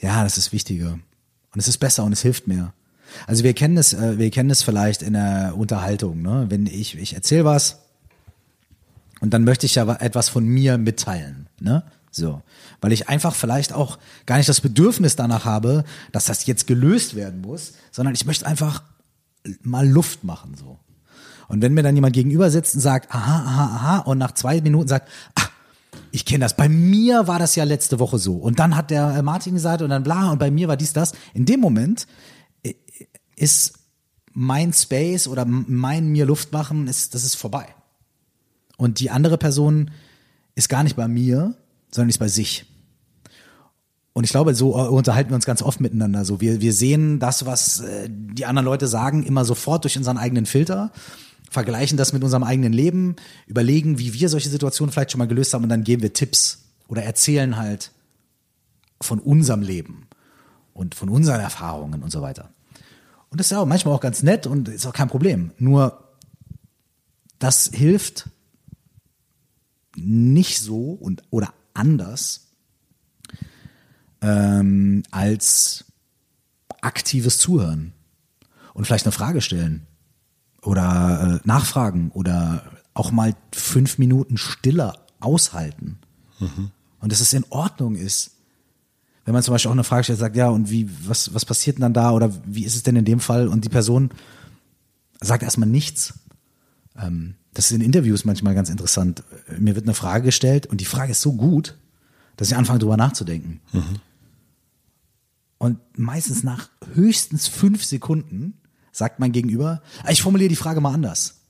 [0.02, 0.92] ja, das ist wichtiger.
[0.92, 2.74] Und es ist besser und es hilft mehr.
[3.28, 6.46] Also wir kennen es, äh, wir kennen es vielleicht in der Unterhaltung, ne?
[6.50, 7.80] Wenn ich, ich erzähle was
[9.22, 11.84] und dann möchte ich ja etwas von mir mitteilen, ne?
[12.12, 12.42] So.
[12.82, 17.16] Weil ich einfach vielleicht auch gar nicht das Bedürfnis danach habe, dass das jetzt gelöst
[17.16, 18.84] werden muss, sondern ich möchte einfach
[19.62, 20.80] mal Luft machen, so.
[21.48, 24.62] Und wenn mir dann jemand gegenüber sitzt und sagt, aha, aha, aha, und nach zwei
[24.62, 25.52] Minuten sagt, ach,
[26.16, 26.56] ich kenne das.
[26.56, 28.36] Bei mir war das ja letzte Woche so.
[28.36, 30.94] Und dann hat der äh, Martin gesagt und dann bla und bei mir war dies,
[30.94, 31.12] das.
[31.34, 32.08] In dem Moment
[32.64, 32.74] äh,
[33.36, 33.74] ist
[34.32, 37.66] mein Space oder mein mir Luft machen, ist, das ist vorbei.
[38.78, 39.92] Und die andere Person
[40.56, 41.56] ist gar nicht bei mir,
[41.92, 42.66] sondern ist bei sich.
[44.14, 46.24] Und ich glaube, so äh, unterhalten wir uns ganz oft miteinander.
[46.24, 50.46] So, wir, wir sehen das, was die anderen Leute sagen, immer sofort durch unseren eigenen
[50.46, 50.94] Filter
[51.50, 53.16] vergleichen das mit unserem eigenen Leben,
[53.48, 56.66] überlegen, wie wir solche Situationen vielleicht schon mal gelöst haben und dann geben wir Tipps
[56.88, 57.92] oder erzählen halt
[59.02, 60.08] von unserem Leben
[60.74, 62.50] und von unseren Erfahrungen und so weiter.
[63.30, 65.52] Und das ist ja auch manchmal auch ganz nett und ist auch kein Problem.
[65.58, 66.06] Nur
[67.40, 68.30] das hilft
[69.96, 72.48] nicht so und oder anders
[74.22, 75.86] ähm, als
[76.82, 77.94] aktives Zuhören
[78.74, 79.88] und vielleicht eine Frage stellen
[80.66, 86.00] oder äh, nachfragen oder auch mal fünf Minuten stiller aushalten.
[86.40, 86.72] Mhm.
[87.00, 88.32] Und dass es in Ordnung ist.
[89.26, 91.78] Wenn man zum Beispiel auch eine Frage stellt, sagt, ja, und wie, was, was passiert
[91.78, 93.48] denn dann da oder wie ist es denn in dem Fall?
[93.48, 94.12] Und die Person
[95.20, 96.14] sagt erstmal nichts.
[96.98, 99.24] Ähm, das ist in Interviews manchmal ganz interessant.
[99.58, 101.78] Mir wird eine Frage gestellt und die Frage ist so gut,
[102.38, 103.62] dass ich anfange drüber nachzudenken.
[103.72, 104.00] Mhm.
[105.58, 108.56] Und meistens nach höchstens fünf Sekunden
[108.96, 111.42] sagt mein Gegenüber, ah, ich formuliere die Frage mal anders.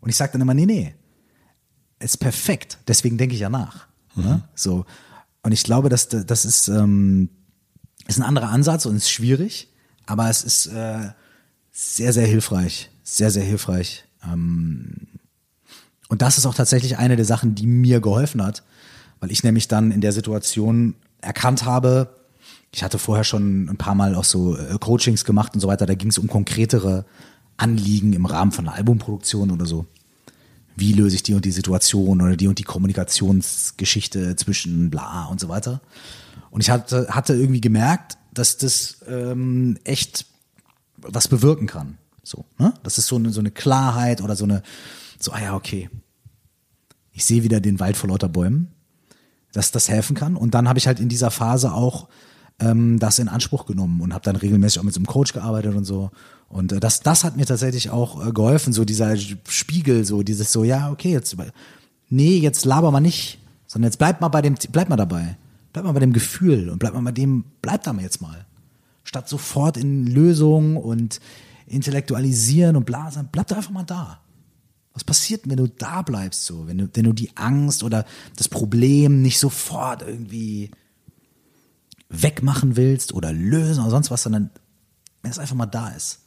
[0.00, 0.94] Und ich sage dann immer, nee, nee,
[1.98, 3.88] ist perfekt, deswegen denke ich ja nach.
[4.14, 4.42] Ne?
[4.54, 4.86] So.
[5.42, 7.28] Und ich glaube, dass das ist, ähm,
[8.06, 9.70] ist ein anderer Ansatz und ist schwierig,
[10.06, 11.10] aber es ist äh,
[11.72, 12.90] sehr, sehr hilfreich.
[13.02, 14.04] Sehr, sehr hilfreich.
[14.22, 15.08] Ähm,
[16.08, 18.62] und das ist auch tatsächlich eine der Sachen, die mir geholfen hat,
[19.20, 22.16] weil ich nämlich dann in der Situation erkannt habe,
[22.74, 25.86] ich hatte vorher schon ein paar Mal auch so äh, Coachings gemacht und so weiter,
[25.86, 27.04] da ging es um konkretere
[27.56, 29.86] Anliegen im Rahmen von einer Albumproduktion oder so.
[30.74, 35.38] Wie löse ich die und die Situation oder die und die Kommunikationsgeschichte zwischen bla und
[35.38, 35.82] so weiter.
[36.50, 40.26] Und ich hatte, hatte irgendwie gemerkt, dass das ähm, echt
[40.96, 41.98] was bewirken kann.
[42.24, 42.74] So, ne?
[42.82, 44.64] Das ist so eine, so eine Klarheit oder so eine,
[45.20, 45.90] so, ah ja, okay.
[47.12, 48.72] Ich sehe wieder den Wald vor lauter Bäumen,
[49.52, 50.34] dass das helfen kann.
[50.34, 52.08] Und dann habe ich halt in dieser Phase auch
[52.60, 55.74] ähm, das in Anspruch genommen und habe dann regelmäßig auch mit so einem Coach gearbeitet
[55.74, 56.10] und so.
[56.48, 60.52] Und äh, das, das hat mir tatsächlich auch äh, geholfen, so dieser Spiegel, so dieses
[60.52, 61.36] so, ja, okay, jetzt,
[62.08, 65.36] nee, jetzt laber mal nicht, sondern jetzt bleib mal bei dem, bleib mal dabei.
[65.72, 68.46] Bleib mal bei dem Gefühl und bleib mal bei dem, bleib da mal jetzt mal.
[69.02, 71.20] Statt sofort in Lösungen und
[71.66, 74.20] intellektualisieren und blasen, bleib da einfach mal da.
[74.92, 78.04] Was passiert, wenn du da bleibst, so, wenn du, wenn du die Angst oder
[78.36, 80.70] das Problem nicht sofort irgendwie
[82.08, 84.50] wegmachen willst oder lösen oder sonst was, sondern
[85.22, 86.20] wenn es einfach mal da ist.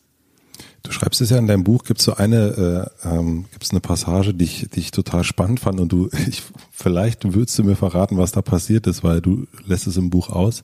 [0.83, 3.71] Du schreibst es ja in deinem Buch, gibt es so eine, äh, ähm, gibt es
[3.71, 7.63] eine Passage, die ich, die ich total spannend fand und du, ich, vielleicht würdest du
[7.63, 10.61] mir verraten, was da passiert ist, weil du lässt es im Buch aus.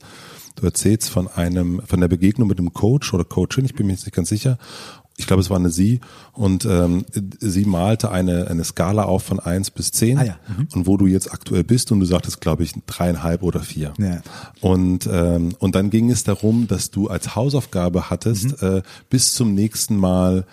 [0.56, 3.92] Du erzählst von einem, von der Begegnung mit einem Coach oder Coachin, ich bin mir
[3.92, 4.58] jetzt nicht ganz sicher,
[5.16, 6.00] ich glaube, es war eine Sie
[6.32, 7.04] und ähm,
[7.38, 10.68] sie malte eine, eine Skala auf von eins bis zehn Ah ja, mhm.
[10.74, 13.92] und wo du jetzt aktuell bist und du sagtest, glaube ich, dreieinhalb oder vier.
[13.98, 14.22] Ja.
[14.60, 18.68] Und, ähm, und dann ging es darum, dass du als Hausaufgabe hattest, Mhm.
[18.78, 20.46] äh, bis zum nächsten Mal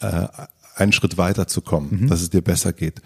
[0.00, 0.26] äh,
[0.76, 2.08] einen Schritt weiter zu kommen, Mhm.
[2.08, 3.00] dass es dir besser geht.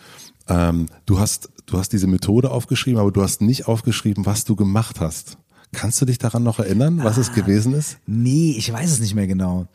[0.48, 4.56] Ähm, du hast, du hast diese Methode aufgeschrieben, aber du hast nicht aufgeschrieben, was du
[4.56, 5.36] gemacht hast.
[5.72, 7.20] Kannst du dich daran noch erinnern, was Ah.
[7.20, 7.98] es gewesen ist?
[8.06, 9.68] Nee, ich weiß es nicht mehr genau.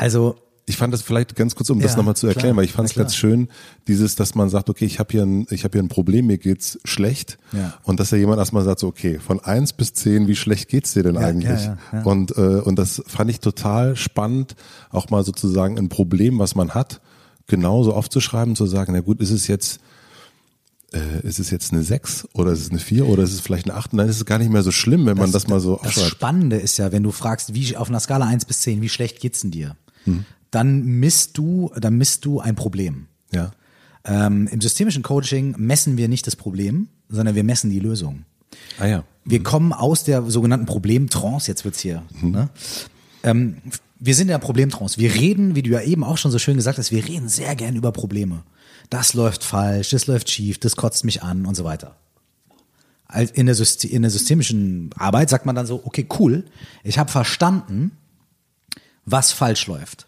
[0.00, 0.36] Also,
[0.66, 2.72] Ich fand das vielleicht ganz kurz, um das Ja, nochmal zu erklären, klar, weil ich
[2.72, 3.48] fand es ganz schön,
[3.88, 6.38] dieses, dass man sagt, okay, ich habe hier ein, ich habe hier ein Problem, mir
[6.38, 7.74] geht's schlecht, Ja.
[7.82, 10.92] und dass ja jemand erstmal sagt, so, okay, von eins bis zehn, wie schlecht geht's
[10.92, 11.60] dir denn Ja, eigentlich?
[11.92, 12.02] ja.
[12.04, 14.54] Und äh, und das fand ich total spannend,
[14.90, 17.00] auch mal sozusagen ein Problem, was man hat,
[17.48, 19.80] genauso aufzuschreiben, zu sagen, na gut, ist es jetzt
[20.92, 23.68] äh, ist es jetzt eine 6 oder ist es eine 4 oder ist es vielleicht
[23.68, 23.92] eine 8?
[23.94, 26.10] Nein, ist es gar nicht mehr so schlimm, wenn man das mal so das aufschreibt.
[26.10, 29.20] Spannende ist ja, wenn du fragst, wie auf einer Skala 1 bis 10, wie schlecht
[29.20, 29.76] geht's denn dir?
[30.04, 30.24] Hm.
[30.50, 33.06] Dann misst du, dann misst du ein Problem.
[33.32, 33.52] Ja.
[34.04, 38.24] Ähm, Im systemischen Coaching messen wir nicht das Problem, sondern wir messen die Lösung.
[38.78, 39.04] Ah ja.
[39.24, 42.02] Wir kommen aus der sogenannten Problemtrance, jetzt wird's hier.
[42.22, 42.48] Ne?
[43.22, 43.58] Ähm,
[43.98, 44.98] wir sind in der Problemtrance.
[44.98, 47.54] Wir reden, wie du ja eben auch schon so schön gesagt hast, wir reden sehr
[47.54, 48.42] gern über Probleme.
[48.88, 51.96] Das läuft falsch, das läuft schief, das kotzt mich an und so weiter.
[53.34, 56.44] In der, in der systemischen Arbeit sagt man dann so, okay, cool,
[56.82, 57.92] ich habe verstanden,
[59.04, 60.06] was falsch läuft.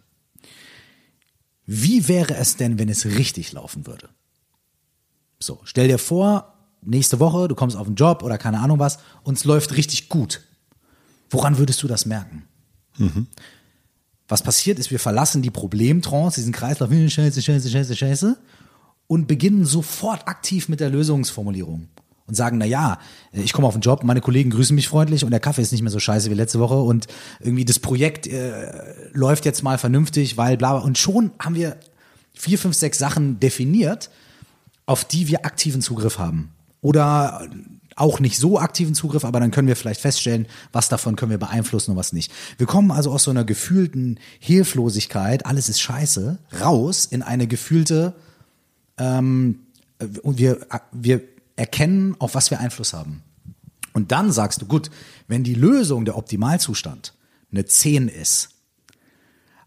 [1.67, 4.09] Wie wäre es denn, wenn es richtig laufen würde?
[5.39, 8.99] So, stell dir vor, nächste Woche, du kommst auf den Job oder keine Ahnung was
[9.23, 10.41] und es läuft richtig gut.
[11.31, 12.45] Woran würdest du das merken?
[14.29, 18.39] Was passiert ist, wir verlassen die Problemtrance, diesen Kreislauf, hm, scheiße, scheiße, scheiße, scheiße,
[19.07, 21.89] und beginnen sofort aktiv mit der Lösungsformulierung
[22.27, 22.99] und sagen, na ja,
[23.33, 25.83] ich komme auf den Job, meine Kollegen grüßen mich freundlich und der Kaffee ist nicht
[25.83, 27.07] mehr so scheiße wie letzte Woche und
[27.41, 30.83] irgendwie das Projekt äh, läuft jetzt mal vernünftig, weil bla bla.
[30.83, 31.77] Und schon haben wir
[32.35, 34.11] vier, fünf, sechs Sachen definiert,
[34.87, 36.53] auf die wir aktiven Zugriff haben.
[36.81, 37.49] Oder
[37.97, 41.39] auch nicht so aktiven Zugriff, aber dann können wir vielleicht feststellen, was davon können wir
[41.39, 42.33] beeinflussen und was nicht.
[42.57, 48.15] Wir kommen also aus so einer gefühlten Hilflosigkeit, alles ist scheiße, raus in eine gefühlte,
[48.99, 49.61] ähm,
[50.23, 51.23] und wir, wir
[51.63, 53.23] erkennen, auf was wir Einfluss haben.
[53.93, 54.91] Und dann sagst du, gut,
[55.29, 57.15] wenn die Lösung, der Optimalzustand,
[57.53, 58.49] eine 10 ist,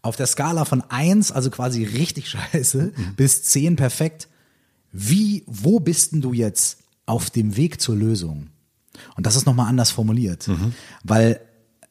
[0.02, 4.28] auf der Skala von 1, also quasi richtig scheiße, bis 10 perfekt,
[4.92, 8.50] wie, wo bist denn du jetzt auf dem Weg zur Lösung?
[9.16, 10.50] Und das ist nochmal anders formuliert.
[11.06, 11.40] Weil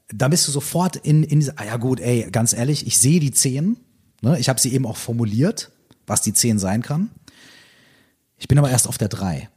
[0.09, 3.21] da bist du sofort in, in diese, ah ja gut, ey, ganz ehrlich, ich sehe
[3.21, 3.79] die 10,
[4.21, 4.39] ne?
[4.39, 5.71] ich habe sie eben auch formuliert,
[6.07, 7.11] was die 10 sein kann.
[8.37, 9.49] Ich bin aber erst auf der 3.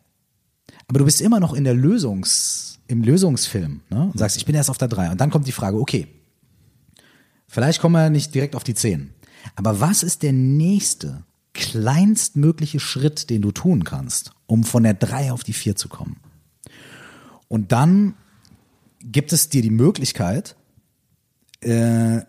[0.88, 4.04] Aber du bist immer noch in der Lösungs, im Lösungsfilm ne?
[4.12, 5.12] und sagst, ich bin erst auf der 3.
[5.12, 6.08] Und dann kommt die Frage, okay,
[7.48, 9.14] vielleicht kommen wir nicht direkt auf die 10.
[9.56, 11.24] Aber was ist der nächste,
[11.54, 16.18] kleinstmögliche Schritt, den du tun kannst, um von der 3 auf die 4 zu kommen?
[17.48, 18.14] Und dann
[19.02, 20.56] gibt es dir die Möglichkeit,
[21.62, 22.22] äh,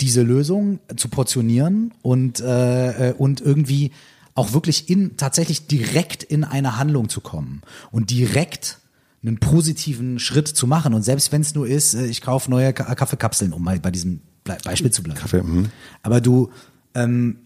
[0.00, 3.92] diese Lösung zu portionieren und, äh, äh, und irgendwie
[4.34, 8.78] auch wirklich in, tatsächlich direkt in eine Handlung zu kommen und direkt
[9.22, 10.94] einen positiven Schritt zu machen.
[10.94, 13.90] Und selbst wenn es nur ist, äh, ich kaufe neue Ka Kaffeekapseln, um mal bei
[13.90, 15.20] diesem Beispiel zu bleiben.
[15.20, 15.70] Kaffee, mhm.
[16.02, 16.50] Aber du,
[16.94, 17.38] ähm,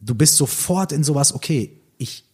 [0.00, 2.24] du bist sofort in sowas, okay, ich,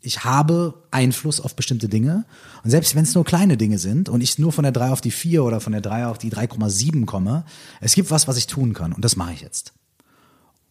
[0.00, 2.24] ich habe Einfluss auf bestimmte Dinge.
[2.62, 5.00] Und selbst wenn es nur kleine Dinge sind und ich nur von der 3 auf
[5.00, 7.44] die 4 oder von der 3 auf die 3,7 komme,
[7.80, 8.92] es gibt was, was ich tun kann.
[8.92, 9.72] Und das mache ich jetzt.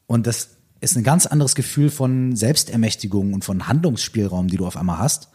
[0.07, 0.49] Und das
[0.81, 5.29] ist ein ganz anderes Gefühl von Selbstermächtigung und von Handlungsspielraum, die du auf einmal hast.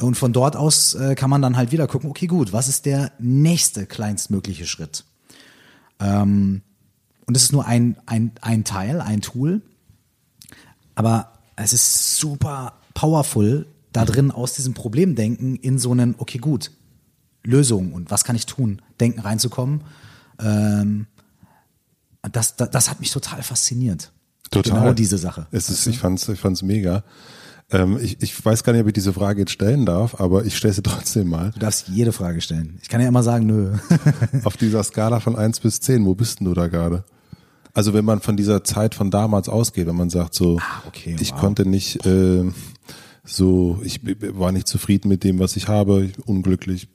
[0.00, 2.86] Und von dort aus äh, kann man dann halt wieder gucken, okay, gut, was ist
[2.86, 5.04] der nächste kleinstmögliche Schritt?
[6.00, 6.62] Ähm,
[7.26, 9.62] und das ist nur ein, ein, ein Teil, ein Tool.
[10.96, 16.72] Aber es ist super powerful, da drin aus diesem Problemdenken in so einen, okay, gut,
[17.44, 19.82] Lösung und was kann ich tun, Denken reinzukommen.
[20.40, 21.06] Ähm,
[22.32, 24.12] das, das, das hat mich total fasziniert.
[24.50, 24.80] Total.
[24.80, 25.46] Genau diese Sache.
[25.50, 27.04] Es ist, ich fand's, ich fand's mega.
[27.70, 30.56] Ähm, ich, ich weiß gar nicht, ob ich diese Frage jetzt stellen darf, aber ich
[30.56, 31.52] stelle sie trotzdem mal.
[31.52, 32.78] Du darfst jede Frage stellen.
[32.82, 33.74] Ich kann ja immer sagen, nö.
[34.44, 37.04] Auf dieser Skala von eins bis zehn, wo bist denn du da gerade?
[37.72, 41.14] Also wenn man von dieser Zeit von damals ausgeht, wenn man sagt so, Ah, okay,
[41.20, 41.40] ich wow.
[41.40, 42.50] konnte nicht äh,
[43.24, 44.00] so, ich
[44.36, 46.88] war nicht zufrieden mit dem, was ich habe, unglücklich.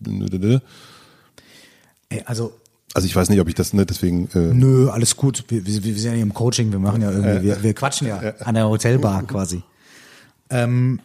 [2.10, 2.54] Ey, also
[2.95, 5.43] Also ich weiß nicht, ob ich das, ne, deswegen, äh, Nö, alles gut.
[5.49, 8.08] Wir, wir, wir sind ja hier im Coaching, wir machen ja irgendwie, wir, wir quatschen
[8.08, 9.63] ja an der Hotelbar quasi.
[10.49, 11.01] Ähm,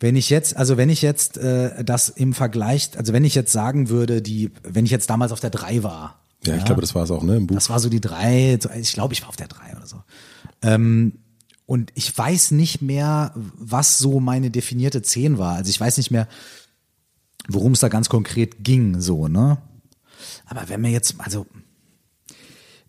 [0.00, 3.52] wenn ich jetzt, also wenn ich jetzt äh, das im Vergleich, also wenn ich jetzt
[3.52, 6.94] sagen würde, die, wenn ich jetzt damals auf der 3 war, ja, ich glaube, das
[6.94, 7.56] war es auch, ne, im Buch.
[7.56, 9.96] das war so die 3, so- ich glaube, ich war auf der 3 oder so.
[10.62, 11.14] Ähm,
[11.66, 15.56] und ich weiß nicht mehr, was so meine definierte 10 war.
[15.56, 16.28] Also ich weiß nicht mehr,
[17.48, 19.58] worum es da ganz konkret ging, so, ne?
[20.48, 21.46] Aber wenn wir jetzt, also,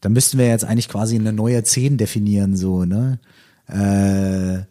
[0.02, 3.20] dann müssten wir jetzt eigentlich quasi eine neue 10 definieren, so, ne?
[3.68, 4.66] Äh, äh,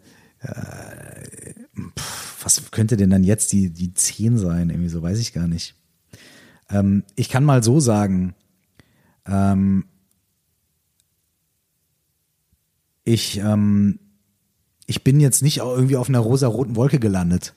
[2.41, 4.69] was könnte denn dann jetzt die, die 10 sein?
[4.69, 5.75] Irgendwie so, weiß ich gar nicht.
[6.69, 8.33] Ähm, ich kann mal so sagen,
[9.25, 9.85] ähm,
[13.03, 13.99] ich, ähm,
[14.87, 17.53] ich bin jetzt nicht irgendwie auf einer rosa-roten Wolke gelandet.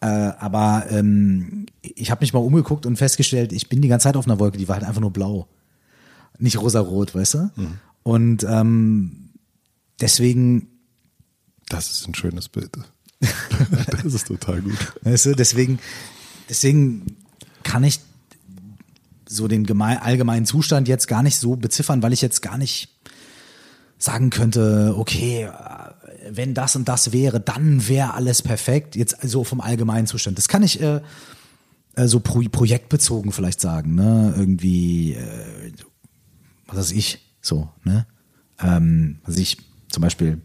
[0.00, 4.16] Äh, aber ähm, ich habe mich mal umgeguckt und festgestellt, ich bin die ganze Zeit
[4.16, 5.48] auf einer Wolke, die war halt einfach nur blau.
[6.38, 7.50] Nicht rosa-rot, weißt du?
[8.02, 9.30] Und ähm,
[10.00, 10.68] deswegen,
[11.68, 12.76] Das ist ein schönes Bild.
[13.90, 14.76] das ist total gut.
[15.02, 15.78] weißt du, deswegen,
[16.50, 17.16] deswegen
[17.62, 18.00] kann ich
[19.26, 22.90] so den geme- allgemeinen Zustand jetzt gar nicht so beziffern, weil ich jetzt gar nicht
[23.98, 25.48] sagen könnte, okay,
[26.30, 28.96] wenn das und das wäre, dann wäre alles perfekt.
[28.96, 30.38] Jetzt so vom allgemeinen Zustand.
[30.38, 31.00] Das kann ich äh,
[31.96, 34.34] äh, so pro projektbezogen vielleicht sagen, ne?
[34.36, 35.72] Irgendwie, äh,
[36.66, 38.06] was weiß ich, so, ne?
[38.60, 39.58] Ähm, was weiß ich,
[39.90, 40.40] zum Beispiel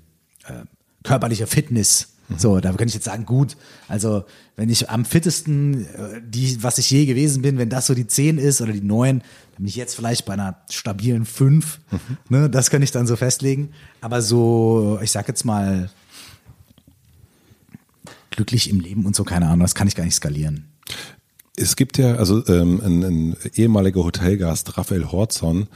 [0.46, 0.64] äh,
[1.04, 2.11] körperliche Fitness.
[2.38, 4.24] So, da könnte ich jetzt sagen, gut, also
[4.56, 8.08] wenn ich am fittesten, äh, die, was ich je gewesen bin, wenn das so die
[8.08, 9.26] 10 ist oder die 9, dann
[9.58, 11.80] bin ich jetzt vielleicht bei einer stabilen 5.
[12.30, 13.72] Ne, das kann ich dann so festlegen.
[14.02, 15.90] Aber so, ich sag jetzt mal,
[18.32, 20.66] glücklich im Leben und so, keine Ahnung, das kann ich gar nicht skalieren.
[21.58, 25.68] Es gibt ja, also ähm, ein, ein ehemaliger Hotelgast, Raphael Horzon,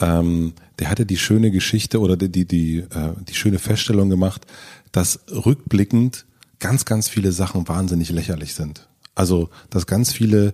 [0.00, 4.46] ähm, der hatte die schöne Geschichte oder die, die, die, äh, die schöne Feststellung gemacht,
[4.92, 6.26] dass rückblickend
[6.58, 8.88] ganz, ganz viele Sachen wahnsinnig lächerlich sind.
[9.14, 10.52] Also, dass ganz viele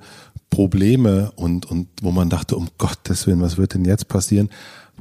[0.50, 4.50] Probleme und, und wo man dachte, um Gottes Willen, was wird denn jetzt passieren,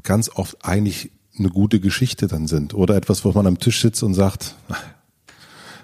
[0.03, 2.73] ganz oft eigentlich eine gute Geschichte dann sind.
[2.73, 4.55] Oder etwas, wo man am Tisch sitzt und sagt,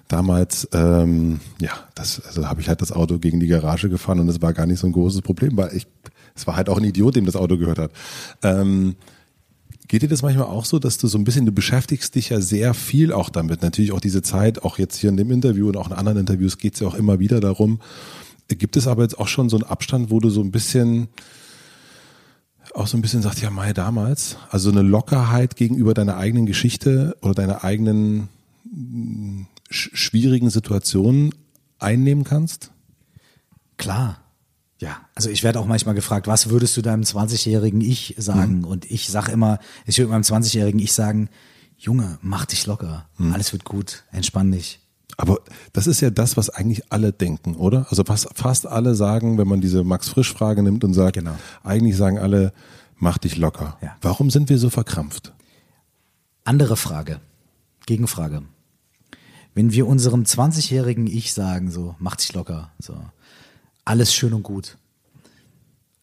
[0.07, 4.29] damals, ähm, ja, das, also habe ich halt das Auto gegen die Garage gefahren und
[4.29, 5.87] es war gar nicht so ein großes Problem, weil ich,
[6.35, 7.91] es war halt auch ein Idiot, dem das Auto gehört hat.
[8.43, 8.95] Ähm,
[9.91, 12.39] geht dir das manchmal auch so, dass du so ein bisschen, du beschäftigst dich ja
[12.39, 13.61] sehr viel auch damit.
[13.61, 16.57] Natürlich auch diese Zeit, auch jetzt hier in dem Interview und auch in anderen Interviews
[16.57, 17.81] geht es ja auch immer wieder darum.
[18.47, 21.09] Gibt es aber jetzt auch schon so einen Abstand, wo du so ein bisschen
[22.73, 27.17] auch so ein bisschen sagst, ja, Mai damals, also eine Lockerheit gegenüber deiner eigenen Geschichte
[27.21, 28.29] oder deiner eigenen
[29.69, 31.35] schwierigen Situationen
[31.79, 32.71] einnehmen kannst?
[33.75, 34.21] Klar.
[34.81, 38.63] Ja, also ich werde auch manchmal gefragt, was würdest du deinem 20-jährigen Ich sagen?
[38.63, 41.29] Und ich sag immer, ich würde meinem 20-jährigen Ich sagen,
[41.77, 43.07] Junge, mach dich locker.
[43.31, 44.03] Alles wird gut.
[44.11, 44.79] Entspann dich.
[45.17, 45.39] Aber
[45.71, 47.85] das ist ja das, was eigentlich alle denken, oder?
[47.89, 51.35] Also was fast alle sagen, wenn man diese Max-Frisch-Frage nimmt und sagt, Genau.
[51.63, 52.51] eigentlich sagen alle,
[52.97, 53.77] mach dich locker.
[53.83, 53.95] Ja.
[54.01, 55.31] Warum sind wir so verkrampft?
[56.43, 57.19] Andere Frage.
[57.85, 58.41] Gegenfrage.
[59.53, 62.95] Wenn wir unserem 20-jährigen Ich sagen, so, mach dich locker, so,
[63.85, 64.77] alles schön und gut.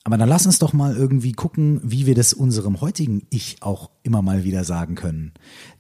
[0.05, 3.91] Aber dann lass uns doch mal irgendwie gucken, wie wir das unserem heutigen Ich auch
[4.03, 5.33] immer mal wieder sagen können.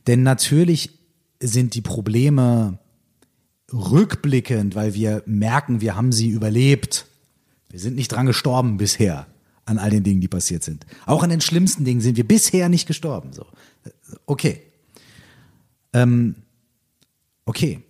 [0.07, 0.91] Denn natürlich
[1.41, 2.79] sind die Probleme
[3.73, 7.07] rückblickend, weil wir merken, wir haben sie überlebt.
[7.71, 9.27] Wir sind nicht dran gestorben bisher
[9.65, 10.87] an all den Dingen, die passiert sind.
[11.07, 13.33] Auch an den schlimmsten Dingen sind wir bisher nicht gestorben.
[13.33, 13.47] So,
[14.27, 14.63] okay.
[15.93, 16.37] Ähm,
[17.45, 17.81] okay.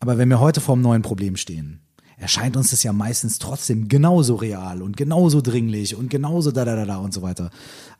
[0.00, 1.80] Aber wenn wir heute vor einem neuen Problem stehen,
[2.24, 6.74] erscheint uns das ja meistens trotzdem genauso real und genauso dringlich und genauso da da
[6.74, 7.50] da da und so weiter.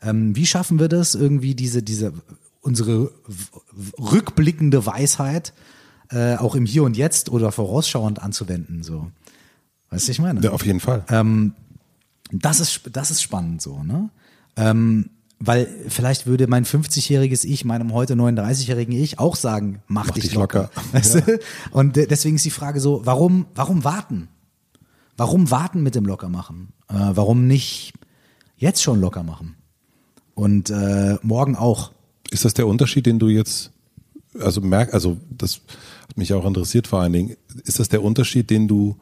[0.01, 2.11] Ähm, wie schaffen wir das irgendwie diese diese
[2.61, 3.11] unsere
[3.99, 5.53] rückblickende Weisheit
[6.09, 9.11] äh, auch im Hier und Jetzt oder vorausschauend anzuwenden so?
[9.91, 10.41] Weißt du, ich meine?
[10.41, 11.05] Ja, auf jeden Fall.
[11.09, 11.53] Ähm,
[12.31, 14.09] das ist das ist spannend so, ne?
[14.55, 15.11] Ähm,
[15.45, 20.25] weil vielleicht würde mein 50-jähriges Ich meinem heute 39-jährigen Ich auch sagen, mach, mach dich,
[20.25, 20.69] dich, locker.
[20.75, 20.81] locker.
[20.91, 21.39] Weißt du?
[21.71, 24.29] Und deswegen ist die Frage so, warum, warum warten?
[25.17, 26.69] Warum warten mit dem Lockermachen?
[26.89, 27.93] Äh, warum nicht
[28.57, 29.55] jetzt schon locker machen?
[30.33, 31.91] Und äh, morgen auch.
[32.31, 33.71] Ist das der Unterschied, den du jetzt,
[34.39, 35.61] also merk, also das
[36.07, 38.97] hat mich auch interessiert vor allen Dingen, ist das der Unterschied, den du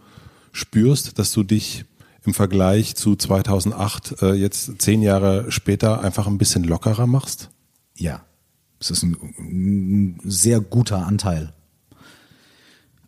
[0.51, 1.85] spürst, dass du dich
[2.25, 7.49] im Vergleich zu 2008 äh, jetzt zehn Jahre später einfach ein bisschen lockerer machst?
[7.97, 8.23] Ja,
[8.79, 11.53] es ist ein, ein sehr guter Anteil.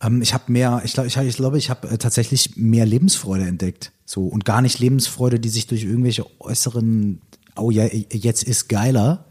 [0.01, 3.45] Ähm, ich habe mehr, ich glaube, ich, ich, glaube, ich habe äh, tatsächlich mehr Lebensfreude
[3.45, 3.91] entdeckt.
[4.05, 7.21] So und gar nicht Lebensfreude, die sich durch irgendwelche äußeren,
[7.55, 9.25] oh ja, jetzt ist geiler,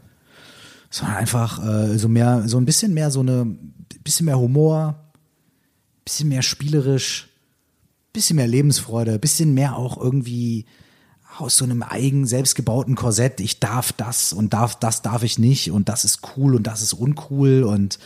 [0.89, 3.45] sondern einfach äh, so mehr, so ein bisschen mehr so eine,
[4.03, 5.11] bisschen mehr Humor,
[6.03, 7.29] bisschen mehr spielerisch,
[8.15, 10.65] bisschen mehr Lebensfreude, bisschen mehr auch irgendwie
[11.37, 15.69] aus so einem eigen selbstgebauten Korsett, ich darf das und darf das darf ich nicht
[15.69, 17.99] und das ist cool und das ist uncool und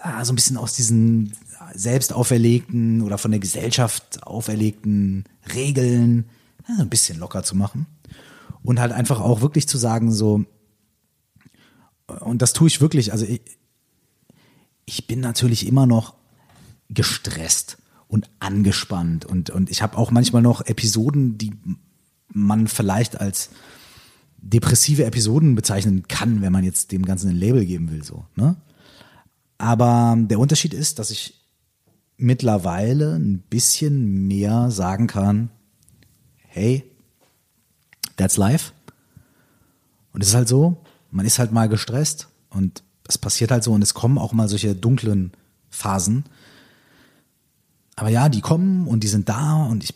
[0.00, 1.34] ah, so ein bisschen aus diesen
[1.74, 6.30] selbst auferlegten oder von der Gesellschaft auferlegten Regeln
[6.66, 7.86] ja, so ein bisschen locker zu machen.
[8.62, 10.44] Und halt einfach auch wirklich zu sagen so
[12.06, 13.42] und das tue ich wirklich, also ich,
[14.86, 16.14] ich bin natürlich immer noch
[16.88, 17.79] gestresst
[18.10, 19.24] und angespannt.
[19.24, 21.52] Und, und ich habe auch manchmal noch Episoden, die
[22.28, 23.50] man vielleicht als
[24.36, 28.02] depressive Episoden bezeichnen kann, wenn man jetzt dem Ganzen ein Label geben will.
[28.02, 28.56] So, ne?
[29.58, 31.34] Aber der Unterschied ist, dass ich
[32.16, 35.50] mittlerweile ein bisschen mehr sagen kann,
[36.36, 36.84] hey,
[38.16, 38.72] that's life.
[40.12, 43.72] Und es ist halt so, man ist halt mal gestresst und es passiert halt so
[43.72, 45.32] und es kommen auch mal solche dunklen
[45.68, 46.24] Phasen.
[48.00, 49.92] Aber ja, die kommen und die sind da und ich,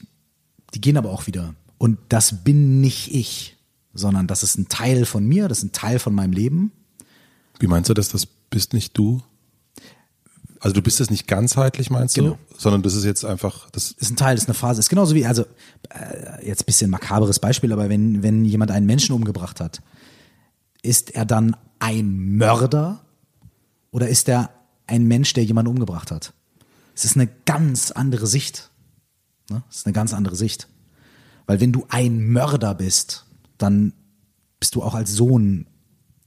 [0.75, 1.55] die gehen aber auch wieder.
[1.79, 3.57] Und das bin nicht ich,
[3.95, 6.71] sondern das ist ein Teil von mir, das ist ein Teil von meinem Leben.
[7.61, 8.11] Wie meinst du das?
[8.11, 9.23] Das bist nicht du?
[10.61, 12.33] Also du bist es nicht ganzheitlich, meinst genau.
[12.33, 12.59] du?
[12.59, 14.81] Sondern das ist jetzt einfach, das ist ein Teil, das ist eine Phase.
[14.81, 15.47] Ist genauso wie, also
[15.89, 19.81] äh, jetzt bisschen makaberes Beispiel, aber wenn, wenn jemand einen Menschen umgebracht hat,
[20.83, 23.03] ist er dann ein Mörder
[23.93, 24.51] oder ist er
[24.87, 26.35] ein Mensch, der jemanden umgebracht hat?
[26.95, 28.71] Es ist eine ganz andere Sicht.
[29.51, 29.63] Ne?
[29.69, 30.69] Es ist eine ganz andere Sicht.
[31.47, 33.27] Weil wenn du ein Mörder bist,
[33.59, 33.93] dann
[34.61, 35.67] bist du auch als Sohn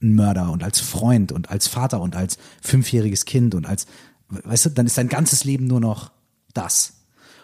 [0.00, 3.86] ein Mörder und als Freund und als Vater und als fünfjähriges Kind und als,
[4.28, 6.12] weißt du, dann ist dein ganzes Leben nur noch
[6.54, 6.94] das.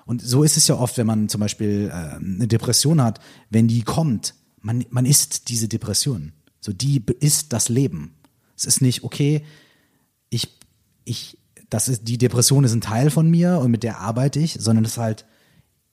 [0.07, 3.20] Und so ist es ja oft, wenn man zum Beispiel äh, eine Depression hat,
[3.51, 6.33] wenn die kommt, man, man ist diese Depression.
[6.61, 8.14] So, die ist das Leben.
[8.57, 9.45] Es ist nicht, okay,
[10.31, 10.59] ich,
[11.05, 11.39] ich
[11.75, 14.85] das ist, die Depression ist ein Teil von mir und mit der arbeite ich, sondern
[14.85, 15.27] es ist halt,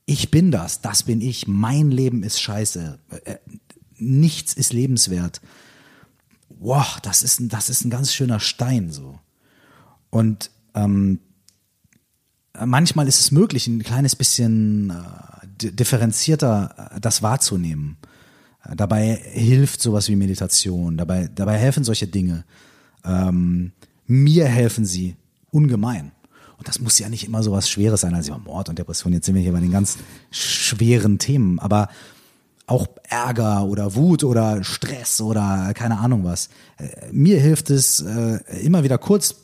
[0.05, 3.37] ich bin das, das bin ich, mein Leben ist scheiße, äh,
[3.97, 5.41] nichts ist lebenswert.
[6.49, 9.17] Wow, das ist, ein, das ist ein ganz schöner Stein so.
[10.11, 11.19] Und ähm,
[12.63, 17.97] manchmal ist es möglich, ein kleines bisschen äh, differenzierter äh, das wahrzunehmen.
[18.65, 22.45] Äh, dabei hilft sowas wie Meditation, dabei, dabei helfen solche Dinge.
[23.03, 23.71] Ähm,
[24.05, 25.15] mir helfen sie,
[25.51, 26.11] ungemein.
[26.57, 29.13] Und das muss ja nicht immer so was Schweres sein, also Mord und Depression.
[29.13, 29.97] Jetzt sind wir hier bei den ganz
[30.29, 31.89] schweren Themen, aber
[32.67, 36.49] auch Ärger oder Wut oder Stress oder keine Ahnung was.
[36.77, 39.35] Äh, mir hilft es äh, immer wieder kurz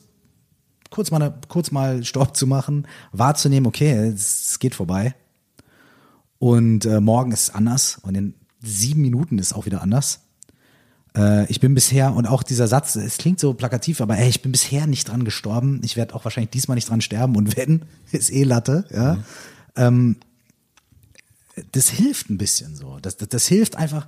[0.89, 5.15] kurz mal kurz mal Stopp zu machen, wahrzunehmen, okay, es geht vorbei.
[6.39, 10.26] Und äh, morgen ist es anders und in sieben Minuten ist es auch wieder anders.
[11.17, 14.41] Äh, ich bin bisher, und auch dieser Satz, es klingt so plakativ, aber ey, ich
[14.41, 15.81] bin bisher nicht dran gestorben.
[15.83, 17.35] Ich werde auch wahrscheinlich diesmal nicht dran sterben.
[17.35, 19.15] Und wenn, ist eh Latte, ja.
[19.15, 19.23] Mhm.
[19.75, 20.15] Ähm,
[21.71, 22.99] das hilft ein bisschen so.
[23.01, 24.07] Das, das, das hilft einfach,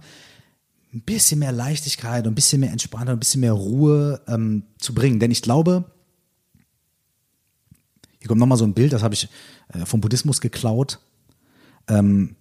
[0.94, 4.94] ein bisschen mehr Leichtigkeit und ein bisschen mehr Entspannung, ein bisschen mehr Ruhe ähm, zu
[4.94, 5.20] bringen.
[5.20, 5.86] Denn ich glaube,
[8.20, 9.30] hier kommt nochmal so ein Bild, das habe ich
[9.74, 11.00] äh, vom Buddhismus geklaut.
[11.88, 12.36] Ähm,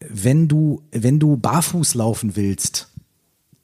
[0.00, 2.88] wenn du, wenn du barfuß laufen willst,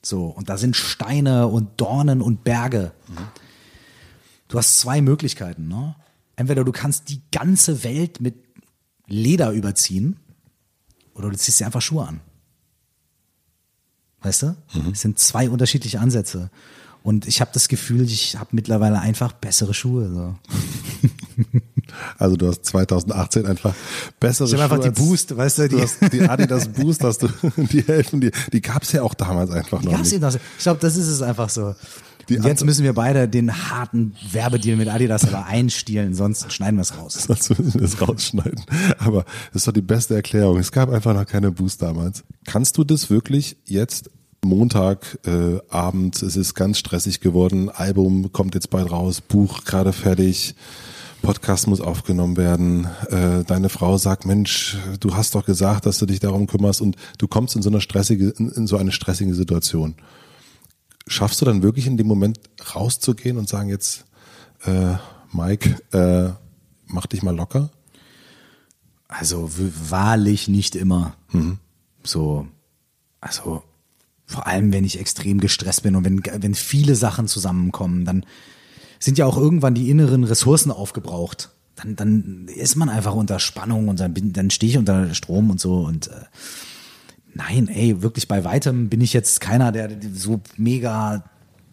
[0.04, 2.92] so, und da sind Steine und Dornen und Berge,
[4.48, 5.96] du hast zwei Möglichkeiten, ne?
[6.36, 8.34] Entweder du kannst die ganze Welt mit
[9.06, 10.18] Leder überziehen,
[11.14, 12.20] oder du ziehst dir einfach Schuhe an.
[14.20, 14.56] Weißt du?
[14.92, 16.50] Es sind zwei unterschiedliche Ansätze.
[17.02, 20.08] Und ich habe das Gefühl, ich habe mittlerweile einfach bessere Schuhe.
[20.08, 20.34] So.
[22.18, 23.74] Also du hast 2018 einfach
[24.20, 27.22] bessere Ich habe einfach die Boost, weißt du, Du die, hast die Adidas Boost, hast
[27.22, 28.30] du, die helfen dir.
[28.52, 30.20] Die gab's ja auch damals einfach noch gab's nicht.
[30.20, 30.34] noch.
[30.34, 31.74] Ich glaube, das ist es einfach so.
[32.28, 36.76] Die jetzt andere- müssen wir beide den harten Werbedeal mit Adidas aber einstielen, sonst schneiden
[36.76, 37.14] wir es raus.
[37.26, 38.64] Sonst müssen wir das rausschneiden.
[38.98, 40.56] Aber das ist doch die beste Erklärung.
[40.58, 42.24] Es gab einfach noch keine Boost damals.
[42.46, 44.10] Kannst du das wirklich jetzt
[44.42, 49.92] Montag äh, Abend, es ist ganz stressig geworden, Album kommt jetzt bald raus, Buch gerade
[49.92, 50.54] fertig,
[51.24, 56.04] Podcast muss aufgenommen werden, äh, deine Frau sagt, Mensch, du hast doch gesagt, dass du
[56.04, 59.94] dich darum kümmerst und du kommst in so eine stressige, in, so eine stressige Situation.
[61.06, 62.40] Schaffst du dann wirklich in dem Moment
[62.74, 64.04] rauszugehen und sagen jetzt,
[64.66, 64.96] äh,
[65.32, 66.32] Mike, äh,
[66.86, 67.70] mach dich mal locker?
[69.08, 69.50] Also
[69.88, 71.16] wahrlich nicht immer.
[72.02, 72.46] So,
[73.22, 73.62] also
[74.26, 78.26] vor allem, wenn ich extrem gestresst bin und wenn, wenn viele Sachen zusammenkommen, dann
[79.04, 81.50] sind ja auch irgendwann die inneren Ressourcen aufgebraucht.
[81.76, 85.50] Dann, dann ist man einfach unter Spannung und dann, bin, dann stehe ich unter Strom
[85.50, 86.12] und so und äh,
[87.34, 91.24] nein, ey, wirklich bei weitem bin ich jetzt keiner, der so mega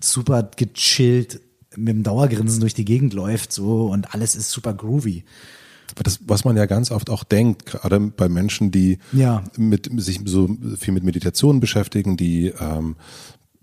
[0.03, 1.39] super gechillt
[1.75, 5.23] mit dem Dauergrinsen durch die Gegend läuft so und alles ist super groovy.
[5.91, 9.43] Aber Das, was man ja ganz oft auch denkt, gerade bei Menschen, die Ja.
[9.57, 12.95] mit, sich so viel mit Meditation beschäftigen, die ähm,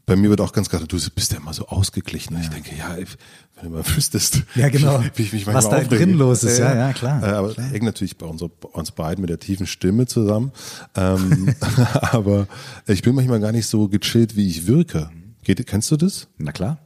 [0.09, 2.35] bei mir wird auch ganz klar, du bist ja immer so ausgeglichen.
[2.35, 5.03] Und Ich denke, ja, wenn du mal wüsstest, Ja, genau.
[5.03, 5.97] wie, wie ich mich Was da aufrege.
[5.97, 6.59] drin los ist.
[6.59, 7.23] Ja, ja, klar.
[7.23, 10.51] Äh, aber hängt natürlich bei, bei uns beiden mit der tiefen Stimme zusammen.
[10.97, 11.55] Ähm,
[11.93, 12.49] aber
[12.87, 15.11] ich bin manchmal gar nicht so gechillt, wie ich wirke.
[15.45, 16.29] Geht, kennst du das?
[16.39, 16.79] Na klar.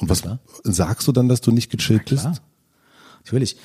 [0.00, 0.22] Und was
[0.62, 2.22] sagst du dann, dass du nicht gechillt bist?
[2.22, 2.38] Klar.
[3.24, 3.58] Natürlich.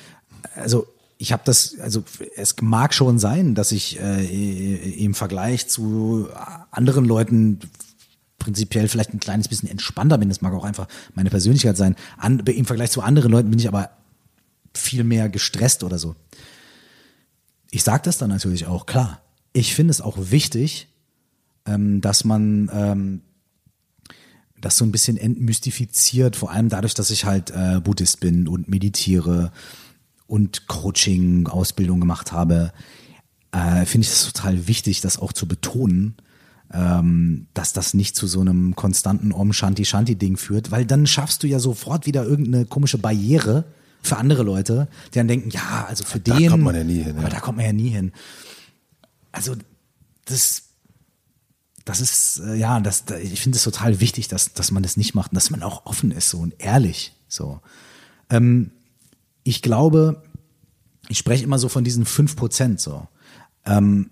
[0.56, 0.86] Also
[1.16, 2.04] ich habe das, also
[2.36, 6.28] es mag schon sein, dass ich äh, im Vergleich zu
[6.70, 7.60] anderen Leuten
[8.40, 10.28] prinzipiell vielleicht ein kleines bisschen entspannter bin.
[10.28, 11.94] Das mag auch einfach meine Persönlichkeit sein.
[12.16, 13.90] An, Im Vergleich zu anderen Leuten bin ich aber
[14.74, 16.16] viel mehr gestresst oder so.
[17.70, 19.20] Ich sage das dann natürlich auch, klar.
[19.52, 20.88] Ich finde es auch wichtig,
[21.66, 23.20] ähm, dass man ähm,
[24.60, 28.68] das so ein bisschen entmystifiziert, vor allem dadurch, dass ich halt äh, Buddhist bin und
[28.68, 29.52] meditiere
[30.26, 32.72] und Coaching, Ausbildung gemacht habe,
[33.52, 36.14] äh, finde ich es total wichtig, das auch zu betonen,
[36.72, 41.06] ähm, dass das nicht zu so einem konstanten Om Shanti Shanti Ding führt, weil dann
[41.06, 43.64] schaffst du ja sofort wieder irgendeine komische Barriere
[44.02, 47.02] für andere Leute, die dann denken, ja, also für Da den, kommt man ja nie
[47.02, 47.20] hin, ja.
[47.20, 48.12] aber da kommt man ja nie hin.
[49.32, 49.54] Also
[50.24, 50.62] das
[51.84, 54.96] das ist, äh, ja, das, da- ich finde es total wichtig, dass, dass man das
[54.96, 57.12] nicht macht und dass man auch offen ist so und ehrlich.
[57.26, 57.60] So.
[58.28, 58.70] Ähm,
[59.42, 60.22] ich glaube,
[61.08, 63.08] ich spreche immer so von diesen fünf Prozent so.
[63.64, 64.10] Ähm,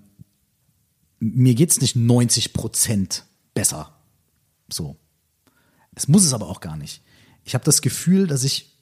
[1.20, 3.94] mir geht's nicht 90 Prozent besser.
[4.70, 4.96] So.
[5.94, 7.02] Es muss es aber auch gar nicht.
[7.44, 8.78] Ich habe das Gefühl, dass ich,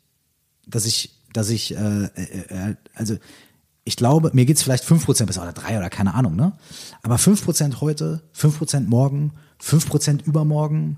[0.66, 3.16] dass ich, dass ich, äh, äh, äh, also
[3.84, 6.52] ich glaube, mir geht's vielleicht 5% besser oder drei oder keine Ahnung, ne?
[7.02, 9.32] Aber 5% heute, 5% morgen,
[9.62, 10.96] 5% übermorgen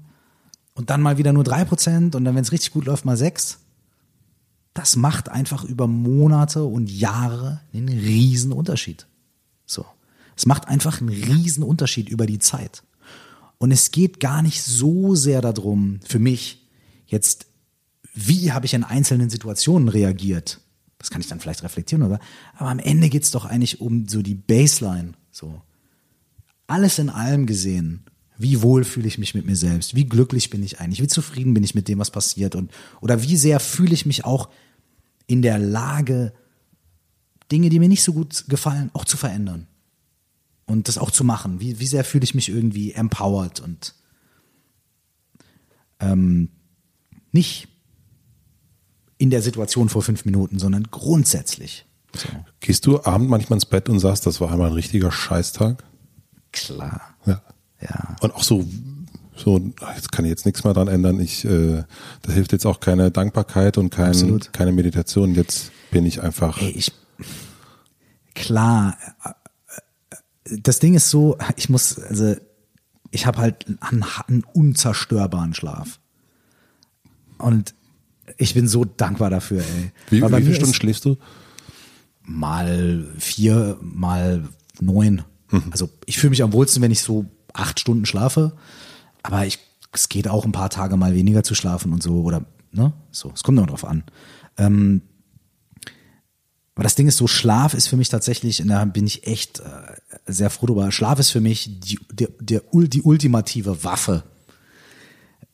[0.74, 3.58] und dann mal wieder nur 3% und dann, wenn es richtig gut läuft, mal 6.
[4.72, 9.06] Das macht einfach über Monate und Jahre einen riesen Unterschied.
[9.66, 9.84] So.
[10.38, 12.84] Es macht einfach einen riesen Unterschied über die Zeit.
[13.58, 16.64] Und es geht gar nicht so sehr darum, für mich,
[17.06, 17.46] jetzt,
[18.14, 20.60] wie habe ich in einzelnen Situationen reagiert?
[20.98, 22.20] Das kann ich dann vielleicht reflektieren, oder?
[22.54, 25.14] Aber am Ende geht's doch eigentlich um so die Baseline.
[25.32, 25.60] So.
[26.68, 28.04] Alles in allem gesehen.
[28.36, 29.96] Wie wohl fühle ich mich mit mir selbst?
[29.96, 31.02] Wie glücklich bin ich eigentlich?
[31.02, 32.54] Wie zufrieden bin ich mit dem, was passiert?
[32.54, 32.70] Und,
[33.00, 34.50] oder wie sehr fühle ich mich auch
[35.26, 36.32] in der Lage,
[37.50, 39.66] Dinge, die mir nicht so gut gefallen, auch zu verändern?
[40.68, 41.60] Und das auch zu machen?
[41.60, 43.94] Wie, wie sehr fühle ich mich irgendwie empowered und
[45.98, 46.50] ähm,
[47.32, 47.68] nicht
[49.16, 51.86] in der Situation vor fünf Minuten, sondern grundsätzlich.
[52.14, 52.28] So.
[52.60, 55.84] Gehst du abend manchmal ins Bett und sagst, das war einmal ein richtiger Scheißtag?
[56.52, 57.00] Klar.
[57.26, 57.42] Ja.
[57.80, 58.16] Ja.
[58.20, 58.64] Und auch so,
[59.36, 59.58] so,
[59.94, 61.20] jetzt kann ich jetzt nichts mehr dran ändern.
[61.20, 61.84] Ich, äh,
[62.22, 64.52] da hilft jetzt auch keine Dankbarkeit und kein, Absolut.
[64.52, 65.34] keine Meditation.
[65.34, 66.60] Jetzt bin ich einfach.
[66.60, 66.92] Ey, ich,
[68.34, 68.96] klar,
[70.50, 72.36] das Ding ist so, ich muss, also,
[73.10, 75.98] ich habe halt einen, einen unzerstörbaren Schlaf.
[77.38, 77.74] Und
[78.36, 79.92] ich bin so dankbar dafür, ey.
[80.10, 81.16] Wie, wie viele Stunden schläfst du?
[82.28, 84.48] mal vier, mal
[84.80, 85.22] neun.
[85.70, 87.24] Also ich fühle mich am wohlsten, wenn ich so
[87.54, 88.52] acht Stunden schlafe,
[89.22, 89.58] aber ich,
[89.92, 93.32] es geht auch ein paar Tage mal weniger zu schlafen und so oder ne, so.
[93.34, 94.04] Es kommt immer drauf an.
[94.58, 95.02] Ähm,
[96.74, 99.60] aber das Ding ist so, Schlaf ist für mich tatsächlich, und da bin ich echt
[99.60, 104.22] äh, sehr froh drüber, Schlaf ist für mich die, der, der, die ultimative Waffe.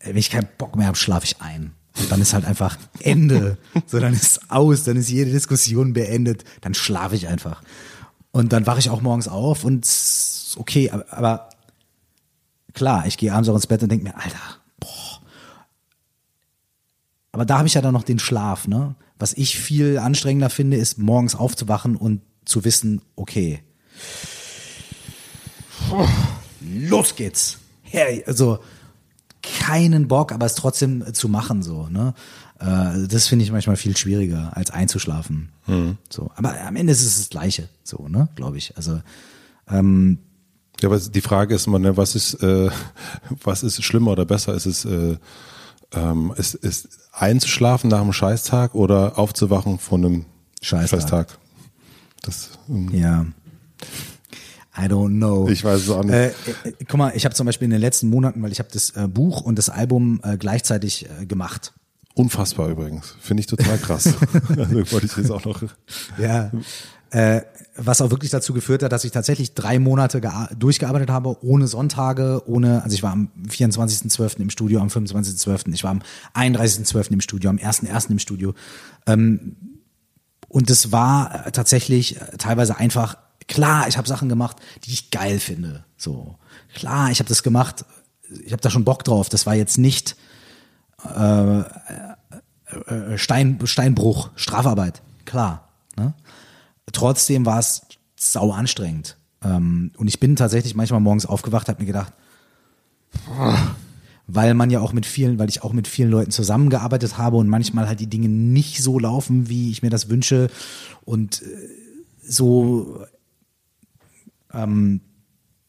[0.01, 1.73] Wenn ich keinen Bock mehr habe, schlafe ich ein.
[1.99, 3.57] Und dann ist halt einfach Ende.
[3.87, 7.63] So, dann ist aus, dann ist jede Diskussion beendet, dann schlafe ich einfach.
[8.33, 9.89] Und dann wache ich auch morgens auf und
[10.57, 11.49] okay, aber, aber
[12.73, 14.41] klar, ich gehe abends auch ins Bett und denke mir, Alter,
[14.81, 15.21] boah.
[17.33, 18.97] Aber da habe ich ja dann noch den Schlaf, ne?
[19.19, 23.63] Was ich viel anstrengender finde, ist morgens aufzuwachen und zu wissen, okay,
[26.61, 27.59] los geht's.
[27.83, 28.59] Hey, also
[29.43, 32.15] keinen Bock, aber es trotzdem zu machen so, ne?
[32.59, 35.51] Äh, Das finde ich manchmal viel schwieriger als einzuschlafen.
[36.11, 38.29] So, aber am Ende ist es das Gleiche, so, ne?
[38.37, 38.77] Glaube ich.
[38.77, 39.01] Also
[39.71, 42.71] Ja, aber die Frage ist immer, ne, was ist, äh,
[43.45, 44.55] was ist schlimmer oder besser?
[44.55, 45.17] Ist es, äh,
[45.93, 50.25] ähm, ist, ist einzuschlafen nach einem Scheißtag oder aufzuwachen von einem
[50.61, 51.01] Scheißtag.
[51.01, 51.39] Scheißtag?
[52.23, 53.27] Das, ähm, Ja.
[54.77, 55.49] I don't know.
[55.49, 56.13] Ich weiß es auch nicht.
[56.15, 58.69] Äh, äh, guck mal, ich habe zum Beispiel in den letzten Monaten, weil ich habe
[58.73, 61.73] das äh, Buch und das Album äh, gleichzeitig äh, gemacht.
[62.15, 63.17] Unfassbar übrigens.
[63.21, 64.07] Finde ich total krass.
[64.49, 65.63] also wollte ich jetzt auch noch.
[66.19, 66.51] Ja.
[67.11, 67.43] Äh,
[67.77, 71.69] was auch wirklich dazu geführt hat, dass ich tatsächlich drei Monate gea- durchgearbeitet habe, ohne
[71.69, 74.41] Sonntage, ohne, also ich war am 24.12.
[74.41, 76.03] im Studio, am 25.12., ich war am
[76.35, 77.13] 31.12.
[77.13, 78.11] im Studio, am 1.1.
[78.11, 78.55] im Studio.
[79.07, 79.57] Ähm,
[80.49, 83.17] und das war tatsächlich teilweise einfach,
[83.49, 85.85] klar, ich habe Sachen gemacht, die ich geil finde.
[85.97, 86.37] So,
[86.75, 87.85] klar, ich habe das gemacht,
[88.45, 89.29] ich habe da schon Bock drauf.
[89.29, 90.17] Das war jetzt nicht
[91.05, 91.65] äh,
[93.17, 95.69] Stein, Steinbruch, Strafarbeit, klar.
[95.97, 96.15] Ne?
[96.93, 97.83] Trotzdem war es
[98.17, 99.17] sau anstrengend.
[99.43, 102.13] Ähm, und ich bin tatsächlich manchmal morgens aufgewacht, habe mir gedacht,
[104.27, 107.49] weil man ja auch mit vielen, weil ich auch mit vielen Leuten zusammengearbeitet habe und
[107.49, 110.51] manchmal halt die Dinge nicht so laufen, wie ich mir das wünsche
[111.05, 111.47] und äh,
[112.27, 113.05] so
[114.55, 115.01] ähm,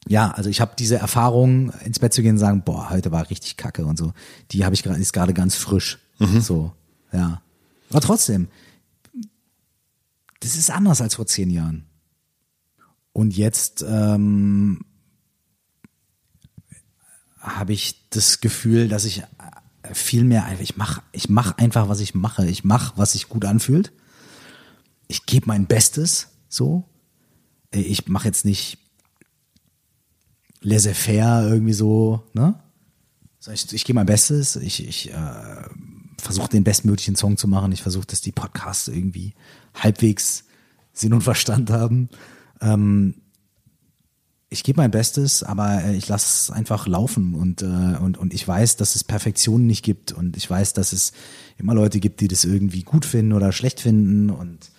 [0.08, 3.28] ja, also ich habe diese Erfahrung, ins Bett zu gehen und sagen, boah, heute war
[3.28, 4.12] richtig kacke und so.
[4.52, 5.98] Die habe ich gerade, ist gerade ganz frisch.
[6.40, 6.72] So,
[7.12, 7.42] ja.
[7.90, 8.48] Aber trotzdem,
[10.40, 11.86] das ist anders als vor zehn Jahren.
[13.12, 14.80] Und jetzt ähm,
[17.40, 19.20] habe ich das Gefühl, dass ich
[19.82, 22.46] äh, viel mehr, einfach- ich mache ich mach einfach, was ich mache.
[22.46, 23.92] Ich mache, was sich gut anfühlt.
[25.08, 26.84] Ich gebe mein Bestes, so.
[27.80, 28.78] Ich mache jetzt nicht
[30.60, 32.58] laissez-faire irgendwie so, ne?
[33.52, 35.62] Ich, ich gebe mein Bestes, ich, ich äh,
[36.18, 39.34] versuche den bestmöglichen Song zu machen, ich versuche, dass die Podcasts irgendwie
[39.74, 40.44] halbwegs
[40.92, 42.08] Sinn und Verstand haben.
[42.60, 43.14] Ähm,
[44.48, 48.34] ich gebe mein Bestes, aber äh, ich lasse es einfach laufen und, äh, und, und
[48.34, 51.12] ich weiß, dass es Perfektion nicht gibt und ich weiß, dass es
[51.58, 54.70] immer Leute gibt, die das irgendwie gut finden oder schlecht finden und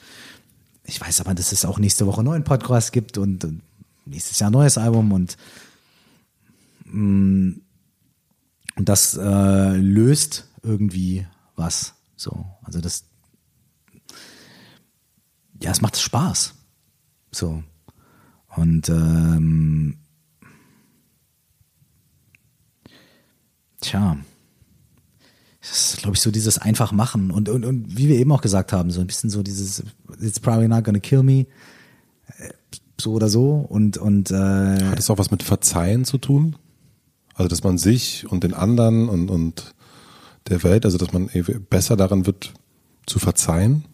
[0.88, 3.62] ich weiß aber, dass es auch nächste Woche neuen Podcast gibt und, und
[4.06, 5.38] nächstes Jahr neues Album und
[6.86, 7.52] mm,
[8.76, 11.26] und das äh, löst irgendwie
[11.56, 11.96] was.
[12.16, 13.06] So, also das,
[15.62, 16.54] ja, es macht Spaß.
[17.32, 17.64] So
[18.56, 19.98] und ähm,
[23.82, 24.18] tja,
[25.70, 28.42] das ist, glaube ich, so dieses einfach machen und, und, und wie wir eben auch
[28.42, 29.84] gesagt haben, so ein bisschen so dieses
[30.22, 31.48] It's probably not gonna kill me,
[32.38, 32.50] äh,
[33.00, 36.56] so oder so und und äh, Hat es auch was mit Verzeihen zu tun?
[37.34, 39.76] Also, dass man sich und den anderen und, und
[40.48, 41.30] der Welt, also dass man
[41.70, 42.54] besser daran wird,
[43.06, 43.86] zu verzeihen?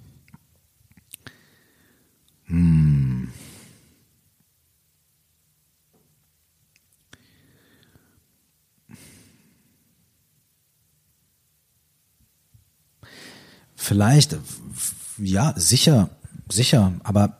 [13.83, 16.09] Vielleicht, f- ja, sicher,
[16.49, 17.37] sicher, aber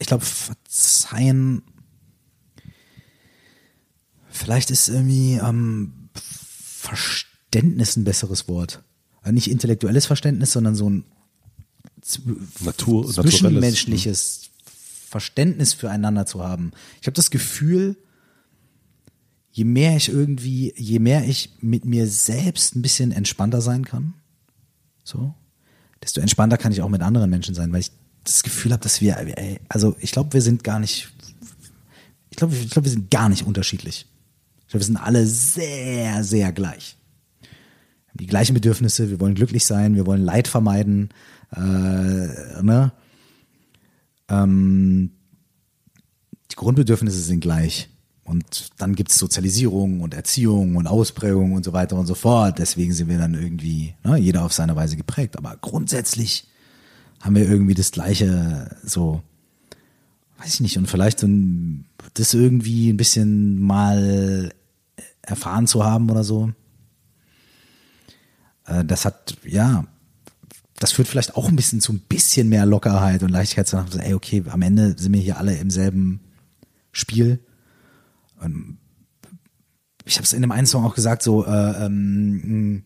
[0.00, 1.62] ich glaube, verzeihen,
[4.28, 8.82] vielleicht ist irgendwie ähm, Verständnis ein besseres Wort.
[9.20, 11.04] Also nicht intellektuelles Verständnis, sondern so ein
[12.58, 14.50] Natur, zwischenmenschliches
[15.08, 16.72] Verständnis füreinander zu haben.
[17.00, 17.96] Ich habe das Gefühl,
[19.52, 24.14] je mehr ich irgendwie, je mehr ich mit mir selbst ein bisschen entspannter sein kann,
[25.04, 25.36] so,
[26.02, 27.92] desto entspannter kann ich auch mit anderen Menschen sein, weil ich
[28.24, 31.12] das Gefühl habe, dass wir, ey, also ich glaube, wir sind gar nicht,
[32.30, 34.06] ich glaube, ich glaube, wir sind gar nicht unterschiedlich.
[34.60, 36.96] Ich glaube, wir sind alle sehr, sehr gleich.
[37.40, 37.48] Wir
[38.08, 41.10] haben die gleichen Bedürfnisse, wir wollen glücklich sein, wir wollen Leid vermeiden,
[41.54, 42.92] äh, ne?
[44.28, 45.10] Ähm,
[46.50, 47.88] die Grundbedürfnisse sind gleich.
[48.24, 52.58] Und dann gibt's Sozialisierung und Erziehung und Ausprägung und so weiter und so fort.
[52.58, 55.36] Deswegen sind wir dann irgendwie, ne, jeder auf seine Weise geprägt.
[55.36, 56.46] Aber grundsätzlich
[57.20, 59.22] haben wir irgendwie das gleiche, so,
[60.38, 64.52] weiß ich nicht, und vielleicht so ein, das irgendwie ein bisschen mal
[65.22, 66.52] erfahren zu haben oder so.
[68.66, 69.84] Äh, das hat, ja,
[70.78, 73.98] das führt vielleicht auch ein bisschen zu ein bisschen mehr Lockerheit und Leichtigkeit zu sagen,
[74.00, 76.20] ey, okay, am Ende sind wir hier alle im selben
[76.90, 77.38] Spiel.
[78.42, 78.78] Und
[80.04, 82.84] ich habe es in dem einen Song auch gesagt, so, äh, ähm,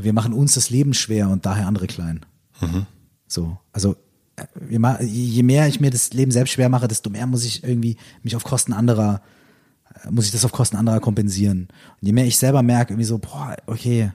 [0.00, 2.24] wir machen uns das Leben schwer und daher andere klein.
[2.60, 2.86] Mhm.
[3.26, 3.96] So, also
[4.36, 4.46] äh,
[5.04, 8.36] je mehr ich mir das Leben selbst schwer mache, desto mehr muss ich irgendwie mich
[8.36, 9.22] auf Kosten anderer,
[10.04, 11.68] äh, muss ich das auf Kosten anderer kompensieren.
[12.00, 14.12] Und je mehr ich selber merke, irgendwie so, boah, okay,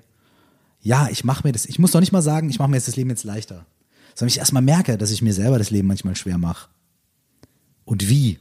[0.81, 2.87] ja, ich mache mir das, ich muss doch nicht mal sagen, ich mache mir jetzt
[2.87, 3.65] das Leben jetzt leichter.
[4.15, 6.69] Sondern ich erstmal merke, dass ich mir selber das Leben manchmal schwer mache.
[7.85, 8.39] Und wie?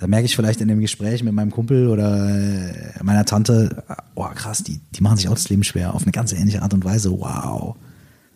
[0.00, 3.84] Da merke ich vielleicht in dem Gespräch mit meinem Kumpel oder äh, meiner Tante,
[4.14, 6.72] oh krass, die, die machen sich auch das Leben schwer auf eine ganz ähnliche Art
[6.72, 7.10] und Weise.
[7.10, 7.76] Wow.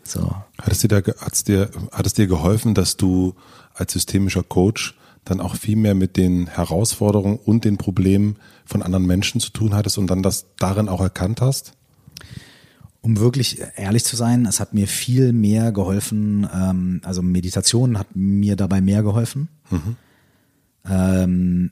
[0.03, 0.37] So.
[0.61, 3.35] Hat es dir da, hat es dir, hat es dir geholfen, dass du
[3.73, 4.95] als systemischer Coach
[5.25, 8.37] dann auch viel mehr mit den Herausforderungen und den Problemen
[8.67, 11.73] von anderen Menschen zu tun hattest und dann das darin auch erkannt hast?
[13.01, 18.15] Um wirklich ehrlich zu sein, es hat mir viel mehr geholfen, ähm, also Meditation hat
[18.15, 19.97] mir dabei mehr geholfen, mhm.
[20.89, 21.71] Ähm,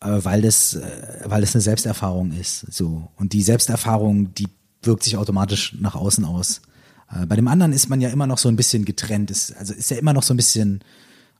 [0.00, 4.48] äh, weil das, äh, weil das eine Selbsterfahrung ist, so und die Selbsterfahrung, die
[4.82, 6.62] wirkt sich automatisch nach außen aus.
[7.12, 9.74] Äh, bei dem anderen ist man ja immer noch so ein bisschen getrennt, ist, also
[9.74, 10.82] ist ja immer noch so ein bisschen,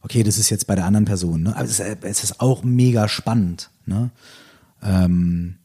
[0.02, 1.56] okay, das ist jetzt bei der anderen Person, ne?
[1.56, 4.10] aber es ist, es ist auch mega spannend, ne?
[4.82, 5.56] Ähm,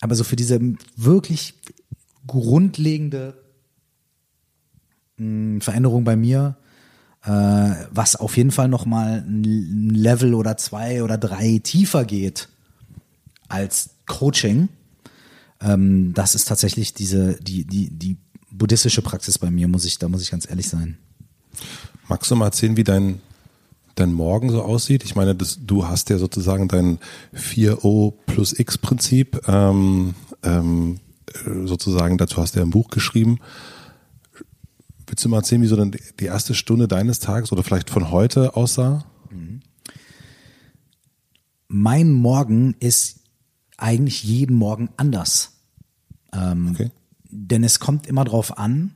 [0.00, 0.60] aber so für diese
[0.96, 1.54] wirklich
[2.26, 3.34] grundlegende
[5.16, 6.56] mh, Veränderung bei mir,
[7.28, 12.48] was auf jeden Fall noch mal ein Level oder zwei oder drei tiefer geht
[13.48, 14.68] als Coaching,
[15.60, 18.16] ähm, das ist tatsächlich diese die die die
[18.56, 20.98] buddhistische Praxis bei mir, muss ich, da muss ich ganz ehrlich sein.
[22.08, 23.20] Magst du mal erzählen, wie dein,
[23.94, 25.04] dein Morgen so aussieht?
[25.04, 26.98] Ich meine, das, du hast ja sozusagen dein
[27.34, 31.00] 4O plus X Prinzip, ähm, ähm,
[31.64, 33.38] sozusagen, dazu hast du ja ein Buch geschrieben.
[35.06, 38.10] Willst du mal erzählen, wie so dann die erste Stunde deines Tages oder vielleicht von
[38.10, 39.04] heute aussah?
[41.68, 43.20] Mein Morgen ist
[43.76, 45.52] eigentlich jeden Morgen anders.
[46.32, 46.90] Ähm, okay
[47.36, 48.92] denn es kommt immer drauf an,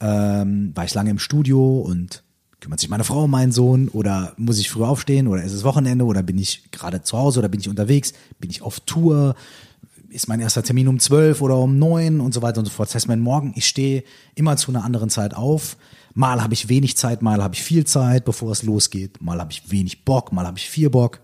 [0.00, 2.22] ähm, war ich lange im Studio und
[2.60, 5.64] kümmert sich meine Frau um meinen Sohn oder muss ich früh aufstehen oder ist es
[5.64, 9.34] Wochenende oder bin ich gerade zu Hause oder bin ich unterwegs, bin ich auf Tour,
[10.10, 12.88] ist mein erster Termin um zwölf oder um neun und so weiter und so fort.
[12.88, 14.02] Das heißt, mein Morgen, ich stehe
[14.34, 15.76] immer zu einer anderen Zeit auf.
[16.14, 19.22] Mal habe ich wenig Zeit, mal habe ich viel Zeit, bevor es losgeht.
[19.22, 21.20] Mal habe ich wenig Bock, mal habe ich viel Bock.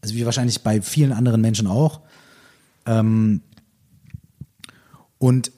[0.00, 2.00] Also wie wahrscheinlich bei vielen anderen Menschen auch.
[2.86, 3.40] Ähm,
[5.18, 5.50] und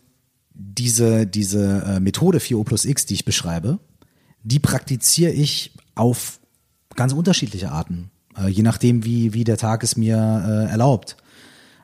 [0.55, 3.79] diese, diese äh, Methode 4O plus X, die ich beschreibe,
[4.43, 6.41] die praktiziere ich auf
[6.97, 11.17] ganz unterschiedliche Arten, äh, je nachdem, wie, wie der Tag es mir äh, erlaubt.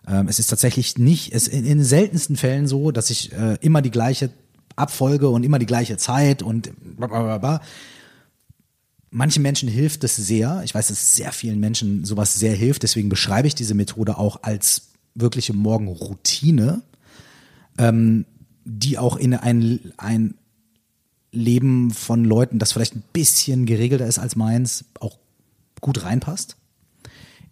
[0.06, 3.58] Ähm, es ist tatsächlich nicht, es in, in den seltensten Fällen so, dass ich äh,
[3.60, 4.30] immer die gleiche
[4.76, 7.60] Abfolge und immer die gleiche Zeit und blablabla.
[9.10, 10.62] Manchen Menschen hilft es sehr.
[10.64, 12.82] Ich weiß, dass sehr vielen Menschen sowas sehr hilft.
[12.82, 16.82] Deswegen beschreibe ich diese Methode auch als wirkliche Morgenroutine.
[17.78, 18.26] Ähm,
[18.66, 20.34] die auch in ein, ein
[21.30, 25.18] Leben von Leuten, das vielleicht ein bisschen geregelter ist als meins, auch
[25.80, 26.56] gut reinpasst.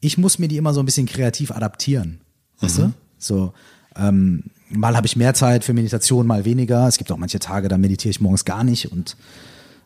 [0.01, 2.21] Ich muss mir die immer so ein bisschen kreativ adaptieren.
[2.61, 2.83] Weißt mhm.
[2.83, 2.93] du?
[3.19, 3.53] So,
[3.97, 6.87] ähm, mal habe ich mehr Zeit für Meditation, mal weniger.
[6.89, 8.91] Es gibt auch manche Tage, da meditiere ich morgens gar nicht.
[8.93, 9.17] Und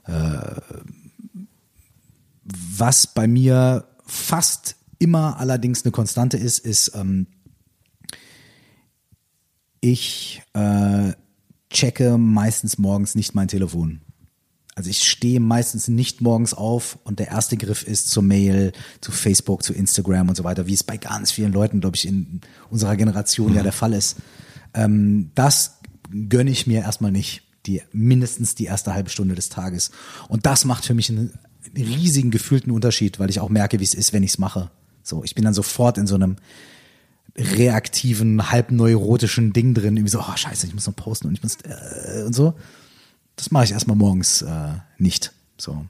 [0.06, 0.38] äh,
[2.44, 7.26] was bei mir fast immer allerdings eine Konstante ist, ist, ähm,
[9.80, 11.12] ich äh,
[11.70, 14.00] checke meistens morgens nicht mein Telefon.
[14.78, 18.70] Also ich stehe meistens nicht morgens auf und der erste Griff ist zur Mail,
[19.00, 22.06] zu Facebook, zu Instagram und so weiter, wie es bei ganz vielen Leuten, glaube ich,
[22.06, 23.56] in unserer Generation mhm.
[23.56, 24.18] ja der Fall ist.
[24.74, 25.78] Ähm, das
[26.28, 29.90] gönne ich mir erstmal nicht, die mindestens die erste halbe Stunde des Tages.
[30.28, 31.36] Und das macht für mich einen
[31.76, 34.70] riesigen gefühlten Unterschied, weil ich auch merke, wie es ist, wenn ich es mache.
[35.02, 36.36] So, ich bin dann sofort in so einem
[37.36, 41.56] reaktiven, halbneurotischen Ding drin, irgendwie so, oh scheiße, ich muss noch posten und ich muss
[41.64, 42.54] äh, und so.
[43.38, 45.32] Das mache ich erstmal morgens äh, nicht.
[45.56, 45.86] So.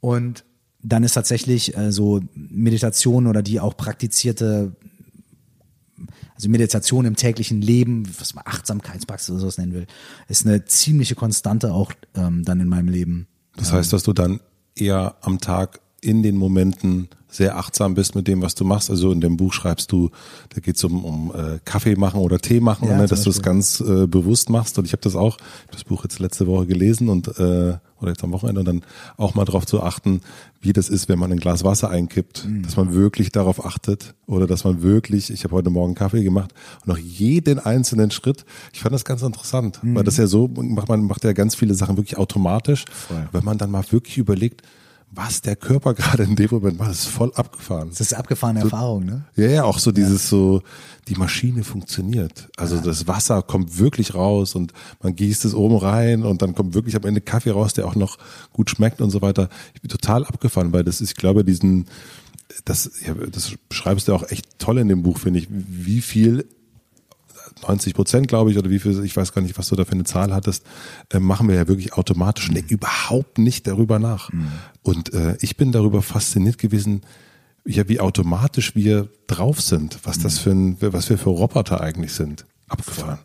[0.00, 0.44] Und
[0.80, 4.76] dann ist tatsächlich äh, so Meditation oder die auch praktizierte,
[6.34, 9.86] also Meditation im täglichen Leben, was man Achtsamkeitspraxis oder sowas nennen will,
[10.28, 13.26] ist eine ziemliche Konstante auch ähm, dann in meinem Leben.
[13.56, 14.40] Das heißt, dass du dann
[14.76, 18.90] eher am Tag in den Momenten sehr achtsam bist mit dem, was du machst.
[18.90, 20.10] Also in dem Buch schreibst du,
[20.50, 23.30] da geht es um, um äh, Kaffee machen oder Tee machen, Ja, ne, dass du
[23.30, 24.78] es ganz äh, bewusst machst.
[24.78, 27.78] Und ich habe das auch, ich hab das Buch jetzt letzte Woche gelesen und äh,
[28.00, 28.82] oder jetzt am Wochenende und dann
[29.16, 30.20] auch mal darauf zu achten,
[30.60, 32.64] wie das ist, wenn man ein Glas Wasser einkippt, Mhm.
[32.64, 36.52] dass man wirklich darauf achtet oder dass man wirklich, ich habe heute Morgen Kaffee gemacht
[36.80, 38.44] und noch jeden einzelnen Schritt.
[38.74, 41.74] Ich fand das ganz interessant, weil das ja so macht man macht ja ganz viele
[41.74, 42.84] Sachen wirklich automatisch.
[42.86, 42.92] Mhm.
[43.14, 43.28] Voll.
[43.32, 44.62] Wenn man dann mal wirklich überlegt,
[45.14, 47.90] was der Körper gerade in dem Moment macht, ist voll abgefahren.
[47.90, 49.24] Das ist abgefahrene Erfahrung, ne?
[49.36, 50.62] Ja, ja, auch so dieses so,
[51.08, 52.48] die Maschine funktioniert.
[52.56, 56.74] Also das Wasser kommt wirklich raus und man gießt es oben rein und dann kommt
[56.74, 58.18] wirklich am Ende Kaffee raus, der auch noch
[58.52, 59.48] gut schmeckt und so weiter.
[59.74, 61.86] Ich bin total abgefahren, weil das ist, ich glaube, diesen,
[62.64, 66.46] das, ja, das beschreibst du auch echt toll in dem Buch, finde ich, wie viel
[67.66, 69.92] 90 Prozent, glaube ich, oder wie viel, ich weiß gar nicht, was du da für
[69.92, 70.64] eine Zahl hattest,
[71.10, 74.30] äh, machen wir ja wirklich automatisch und denken überhaupt nicht darüber nach.
[74.82, 77.02] Und äh, ich bin darüber fasziniert gewesen,
[77.64, 82.12] ja, wie automatisch wir drauf sind, was das für ein, was wir für Roboter eigentlich
[82.12, 82.44] sind.
[82.68, 83.18] Abgefahren.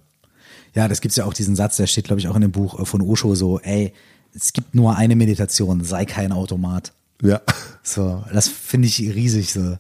[0.76, 2.80] Ja, das gibt's ja auch diesen Satz, der steht, glaube ich, auch in dem Buch
[2.80, 3.94] äh, von Osho so, ey,
[4.34, 6.94] es gibt nur eine Meditation, sei kein Automat.
[7.22, 7.42] Ja.
[7.82, 9.78] So, das finde ich riesig so.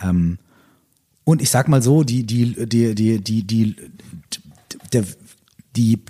[0.00, 0.38] Ähm,
[1.24, 3.76] und ich sag mal so, die, die, die, die, die, die,
[4.92, 5.04] der,
[5.76, 6.02] die,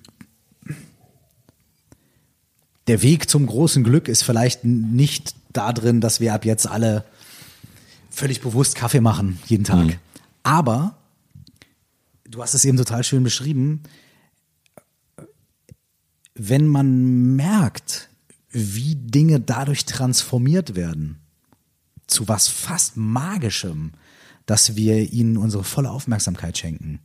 [2.87, 7.05] der Weg zum großen Glück ist vielleicht nicht da drin, dass wir ab jetzt alle
[8.11, 9.99] völlig bewusst Kaffee machen, jeden Tag.
[10.43, 10.97] Aber,
[12.25, 13.83] du hast es eben total schön beschrieben,
[16.35, 18.09] wenn man merkt,
[18.51, 21.21] wie Dinge dadurch transformiert werden,
[22.07, 23.93] zu was fast Magischem,
[24.53, 27.01] dass wir ihnen unsere volle Aufmerksamkeit schenken.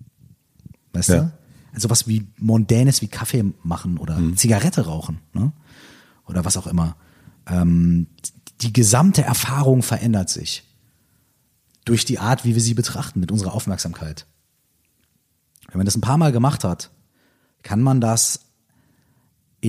[0.92, 1.18] Weißt Ja.
[1.22, 1.32] du?
[1.72, 5.54] Also was wie Mondänes wie Kaffee machen oder Zigarette rauchen, ne?
[6.26, 6.98] Oder was auch immer.
[7.46, 8.08] Ähm,
[8.60, 10.66] die gesamte Erfahrung verändert sich.
[11.86, 14.26] Durch die Art, wie wir sie betrachten, mit unserer Aufmerksamkeit.
[15.70, 16.92] Wenn man das ein paar Mal gemacht hat,
[17.64, 18.42] kann man das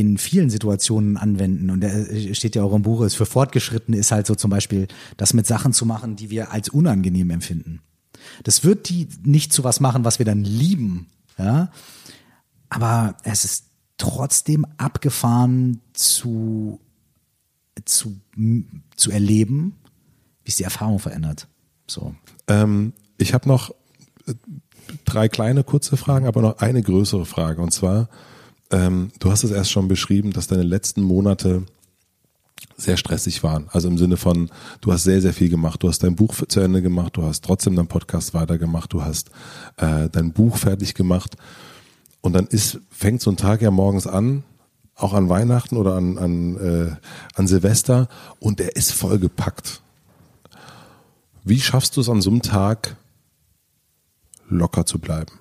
[0.01, 1.71] in vielen Situationen anwenden.
[1.71, 4.89] Und der steht ja auch im Buch, ist für Fortgeschrittene ist halt so zum Beispiel,
[5.17, 7.81] das mit Sachen zu machen, die wir als unangenehm empfinden.
[8.45, 11.07] Das wird die nicht zu was machen, was wir dann lieben,
[11.39, 11.71] ja.
[12.69, 13.65] Aber es ist
[13.97, 16.81] trotzdem abgefahren zu,
[17.85, 18.17] zu,
[18.97, 19.77] zu erleben,
[20.45, 21.49] wie es die Erfahrung verändert.
[21.87, 22.15] So.
[22.47, 23.71] Ähm, ich habe noch
[24.27, 24.35] äh,
[25.05, 27.63] drei kleine kurze Fragen, aber noch eine größere Frage.
[27.63, 28.09] Und zwar,
[28.71, 31.65] ähm, du hast es erst schon beschrieben, dass deine letzten Monate
[32.77, 33.69] sehr stressig waren.
[33.71, 34.51] Also im Sinne von,
[34.81, 35.83] du hast sehr, sehr viel gemacht.
[35.83, 39.31] Du hast dein Buch zu Ende gemacht, du hast trotzdem deinen Podcast weitergemacht, du hast
[39.77, 41.37] äh, dein Buch fertig gemacht.
[42.21, 44.45] Und dann ist, fängt so ein Tag ja morgens an,
[44.95, 46.97] auch an Weihnachten oder an, an, äh,
[47.35, 48.09] an Silvester,
[48.41, 49.81] und der ist vollgepackt.
[51.45, 52.97] Wie schaffst du es an so einem Tag,
[54.49, 55.33] locker zu bleiben?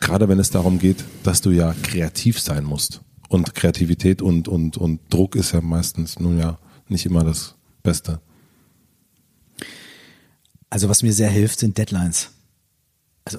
[0.00, 3.00] Gerade wenn es darum geht, dass du ja kreativ sein musst.
[3.28, 8.20] Und Kreativität und, und, und Druck ist ja meistens nun ja nicht immer das Beste.
[10.70, 12.30] Also was mir sehr hilft, sind Deadlines.
[13.24, 13.38] Also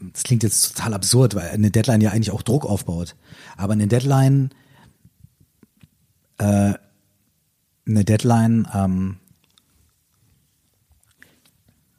[0.00, 3.16] das klingt jetzt total absurd, weil eine Deadline ja eigentlich auch Druck aufbaut.
[3.56, 4.50] Aber eine Deadline,
[6.38, 6.74] äh,
[7.86, 9.16] eine Deadline, ähm,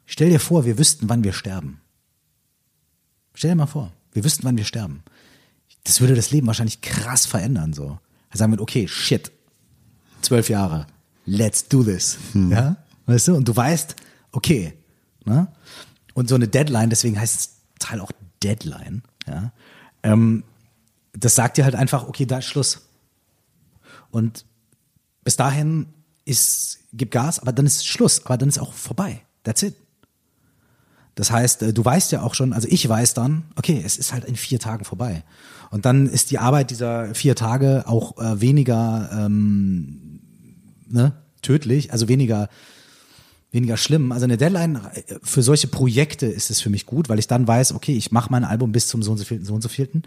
[0.06, 1.81] stell dir vor, wir wüssten, wann wir sterben.
[3.34, 5.02] Stell dir mal vor, wir wüssten, wann wir sterben.
[5.84, 7.98] Das würde das Leben wahrscheinlich krass verändern, so.
[8.30, 9.30] Da sagen wir, okay, shit,
[10.20, 10.86] zwölf Jahre,
[11.26, 12.18] let's do this.
[12.34, 12.76] Ja,
[13.06, 13.34] weißt du?
[13.34, 13.96] Und du weißt,
[14.32, 14.74] okay,
[15.24, 15.48] ne?
[16.14, 18.12] Und so eine Deadline, deswegen heißt es Teil auch
[18.42, 19.52] Deadline, ja.
[20.02, 20.44] Ähm,
[21.12, 22.80] das sagt dir halt einfach, okay, da ist Schluss.
[24.10, 24.44] Und
[25.24, 25.86] bis dahin
[26.24, 29.22] ist, gib Gas, aber dann ist Schluss, aber dann ist auch vorbei.
[29.42, 29.74] That's it.
[31.14, 34.12] Das heißt, äh, du weißt ja auch schon, also ich weiß dann, okay, es ist
[34.12, 35.24] halt in vier Tagen vorbei.
[35.70, 40.20] Und dann ist die Arbeit dieser vier Tage auch äh, weniger ähm,
[40.88, 42.48] ne, tödlich, also weniger
[43.52, 44.12] weniger schlimm.
[44.12, 47.46] Also eine Deadline äh, für solche Projekte ist es für mich gut, weil ich dann
[47.46, 49.68] weiß, okay, ich mache mein Album bis zum so und so vielten, so und so
[49.68, 50.02] vielten.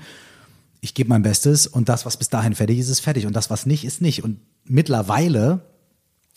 [0.82, 3.50] Ich gebe mein Bestes und das, was bis dahin fertig ist, ist fertig und das,
[3.50, 4.24] was nicht, ist nicht.
[4.24, 5.62] Und mittlerweile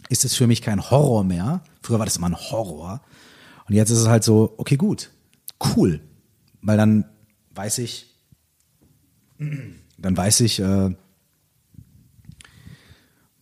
[0.08, 1.62] ist es für mich kein Horror mehr.
[1.82, 3.00] Früher war das immer ein Horror.
[3.68, 5.10] Und jetzt ist es halt so, okay, gut,
[5.76, 6.00] cool.
[6.62, 7.04] Weil dann
[7.54, 8.14] weiß ich,
[9.38, 10.94] dann weiß ich, äh,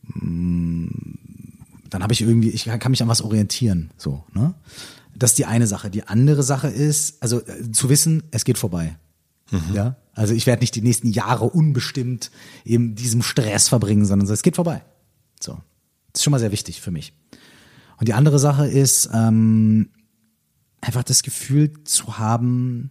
[0.03, 0.91] mh,
[1.91, 3.91] dann habe ich irgendwie, ich kann mich an was orientieren.
[3.97, 4.55] So, ne?
[5.15, 5.91] Das ist die eine Sache.
[5.91, 8.99] Die andere Sache ist, also äh, zu wissen, es geht vorbei.
[9.73, 12.33] Ja, also ich werde nicht die nächsten Jahre unbestimmt
[12.65, 14.83] in diesem Stress verbringen, sondern so, es geht vorbei.
[15.41, 15.53] So.
[16.13, 17.13] Das ist schon mal sehr wichtig für mich.
[17.99, 19.91] Und die andere Sache ist, ähm,
[20.87, 22.91] einfach das Gefühl zu haben,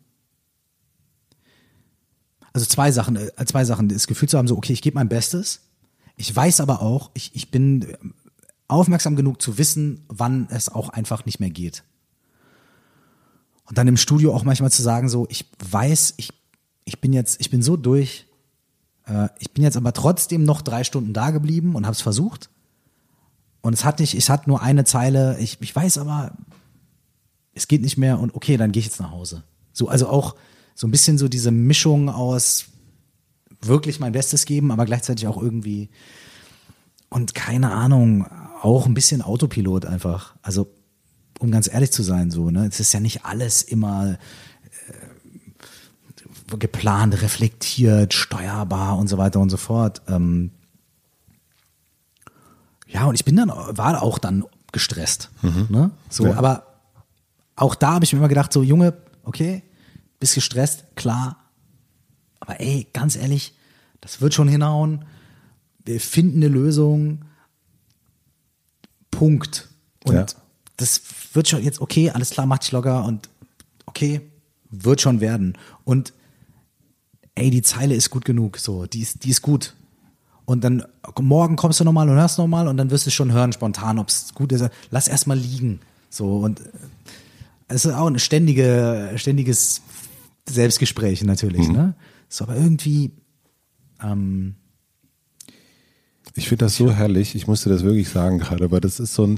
[2.53, 5.09] also zwei Sachen, äh, zwei Sachen, das Gefühl zu haben, so, okay, ich gebe mein
[5.09, 5.61] Bestes.
[6.17, 7.97] Ich weiß aber auch, ich, ich bin
[8.67, 11.83] aufmerksam genug zu wissen, wann es auch einfach nicht mehr geht.
[13.65, 16.31] Und dann im Studio auch manchmal zu sagen, so, ich weiß, ich,
[16.83, 18.27] ich bin jetzt, ich bin so durch,
[19.05, 22.49] äh, ich bin jetzt aber trotzdem noch drei Stunden da geblieben und habe es versucht.
[23.61, 26.37] Und es hat nicht, es hat nur eine Zeile, ich, ich weiß aber,
[27.55, 29.43] es geht nicht mehr und okay, dann gehe ich jetzt nach Hause.
[29.73, 30.35] So, also auch
[30.75, 32.65] so ein bisschen so diese Mischung aus
[33.61, 35.89] wirklich mein Bestes geben, aber gleichzeitig auch irgendwie
[37.09, 38.27] und keine Ahnung,
[38.61, 40.35] auch ein bisschen Autopilot einfach.
[40.41, 40.67] Also,
[41.39, 44.17] um ganz ehrlich zu sein, so, ne, es ist ja nicht alles immer
[46.51, 50.01] äh, geplant, reflektiert, steuerbar und so weiter und so fort.
[50.07, 50.51] Ähm,
[52.87, 55.29] ja, und ich bin dann, war auch dann gestresst.
[55.41, 55.67] Mhm.
[55.69, 55.91] Ne?
[56.09, 56.35] So, ja.
[56.35, 56.74] aber
[57.55, 58.93] auch da habe ich mir immer gedacht, so, Junge,
[59.23, 59.63] okay,
[60.19, 61.37] bist gestresst, klar.
[62.39, 63.53] Aber ey, ganz ehrlich,
[64.01, 65.05] das wird schon hinhauen.
[65.83, 67.25] Wir finden eine Lösung.
[69.11, 69.69] Punkt.
[70.03, 70.25] Und ja.
[70.77, 71.01] das
[71.33, 73.29] wird schon jetzt, okay, alles klar, mach dich locker und
[73.85, 74.21] okay,
[74.69, 75.57] wird schon werden.
[75.83, 76.13] Und
[77.35, 79.73] ey, die Zeile ist gut genug, so, die ist, die ist gut.
[80.45, 80.83] Und dann
[81.19, 84.09] morgen kommst du nochmal und hörst nochmal und dann wirst du schon hören spontan, ob
[84.09, 84.69] es gut ist.
[84.91, 85.79] Lass erstmal liegen.
[86.09, 86.61] So und
[87.67, 89.81] es ist auch ein ständige, ständiges
[90.47, 91.73] Selbstgespräch natürlich, mhm.
[91.73, 91.95] ne?
[92.29, 93.11] So, aber irgendwie,
[94.03, 94.55] ähm,
[96.35, 99.25] ich finde das so herrlich, ich musste das wirklich sagen gerade, weil das ist so
[99.25, 99.37] ein,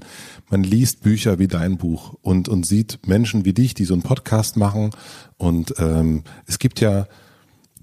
[0.49, 4.03] man liest Bücher wie dein Buch und, und sieht Menschen wie dich, die so einen
[4.03, 4.89] Podcast machen
[5.37, 7.07] und ähm, es gibt ja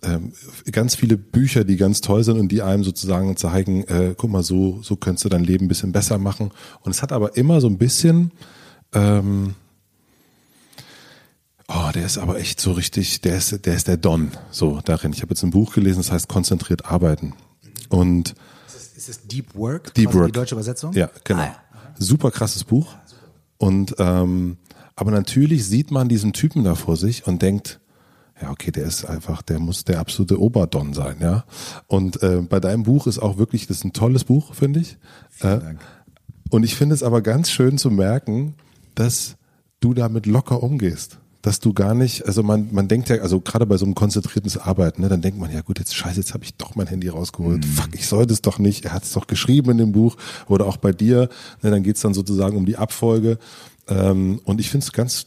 [0.02, 0.32] ähm,
[0.70, 4.42] ganz viele Bücher, die ganz toll sind und die einem sozusagen zeigen, äh, guck mal,
[4.42, 7.60] so, so könntest du dein Leben ein bisschen besser machen und es hat aber immer
[7.60, 8.32] so ein bisschen,
[8.92, 9.54] ähm,
[11.68, 15.12] Oh, der ist aber echt so richtig, der ist, der ist der Don, so darin.
[15.12, 17.32] Ich habe jetzt ein Buch gelesen, das heißt konzentriert arbeiten.
[17.88, 18.34] Und
[18.96, 19.94] ist es Deep Work?
[19.94, 20.26] Deep Work.
[20.26, 20.92] Die deutsche Übersetzung?
[20.92, 21.42] Ja, genau.
[21.42, 21.56] Ah, ja.
[21.98, 22.94] Super krasses Buch.
[23.56, 24.58] Und ähm,
[24.96, 27.80] aber natürlich sieht man diesen Typen da vor sich und denkt,
[28.40, 31.44] ja, okay, der ist einfach, der muss der absolute Oberdon sein, ja.
[31.86, 34.98] Und äh, bei deinem Buch ist auch wirklich, das ist ein tolles Buch, finde ich.
[35.30, 35.80] Vielen äh, Dank.
[36.50, 38.54] Und ich finde es aber ganz schön zu merken,
[38.94, 39.36] dass
[39.80, 43.66] du damit locker umgehst dass du gar nicht, also man, man denkt ja, also gerade
[43.66, 46.42] bei so einem konzentrierten Arbeiten, ne, dann denkt man, ja gut, jetzt scheiße, jetzt habe
[46.42, 47.66] ich doch mein Handy rausgeholt.
[47.66, 47.70] Mhm.
[47.70, 48.86] Fuck, ich sollte es doch nicht.
[48.86, 50.16] Er hat es doch geschrieben in dem Buch
[50.48, 51.28] oder auch bei dir.
[51.60, 53.36] Ne, dann geht's dann sozusagen um die Abfolge.
[53.88, 55.26] Ähm, und ich finde es ganz,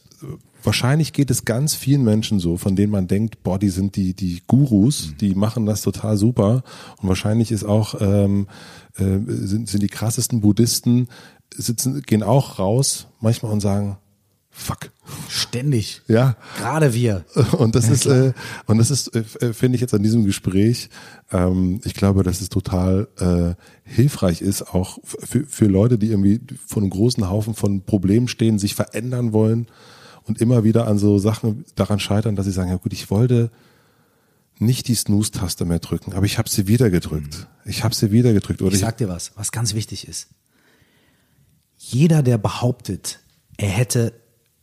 [0.64, 4.12] wahrscheinlich geht es ganz vielen Menschen so, von denen man denkt, boah, die sind die,
[4.12, 5.18] die Gurus, mhm.
[5.18, 6.64] die machen das total super.
[7.00, 8.48] Und wahrscheinlich ist auch, ähm,
[8.96, 11.06] äh, sind, sind die krassesten Buddhisten,
[11.54, 13.98] sitzen, gehen auch raus manchmal und sagen,
[14.58, 14.90] fuck.
[15.28, 16.02] Ständig.
[16.08, 16.36] Ja.
[16.58, 17.24] Gerade wir.
[17.58, 18.32] Und das ja, ist, äh,
[18.66, 20.90] und das ist, äh, finde ich jetzt an diesem Gespräch,
[21.30, 23.54] ähm, ich glaube, dass es total äh,
[23.84, 28.58] hilfreich ist, auch für, für Leute, die irgendwie vor einem großen Haufen von Problemen stehen,
[28.58, 29.66] sich verändern wollen
[30.24, 33.50] und immer wieder an so Sachen daran scheitern, dass sie sagen, ja gut, ich wollte
[34.58, 37.38] nicht die Snooze-Taste mehr drücken, aber ich habe sie wieder gedrückt.
[37.38, 37.70] Mhm.
[37.70, 38.60] Ich habe sie wieder gedrückt.
[38.60, 40.28] Oder ich sag dir was, was ganz wichtig ist.
[41.76, 43.20] Jeder, der behauptet,
[43.56, 44.12] er hätte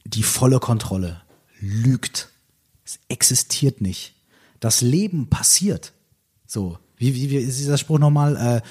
[0.05, 1.21] die volle Kontrolle,
[1.59, 2.29] lügt.
[2.85, 4.13] Es existiert nicht.
[4.59, 5.93] Das Leben passiert.
[6.45, 8.35] So, wie, wie, wie ist dieser Spruch nochmal?
[8.35, 8.61] Äh,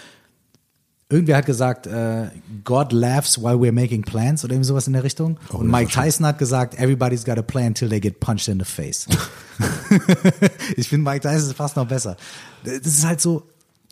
[1.14, 2.28] irgendwer hat gesagt, äh,
[2.64, 5.38] God laughs while we're making plans oder irgendwie sowas in der Richtung.
[5.52, 8.58] Oh, Und Mike Tyson hat gesagt, everybody's got a plan till they get punched in
[8.58, 9.06] the face.
[10.76, 12.16] ich finde Mike Tyson ist fast noch besser.
[12.64, 13.42] Das ist halt so,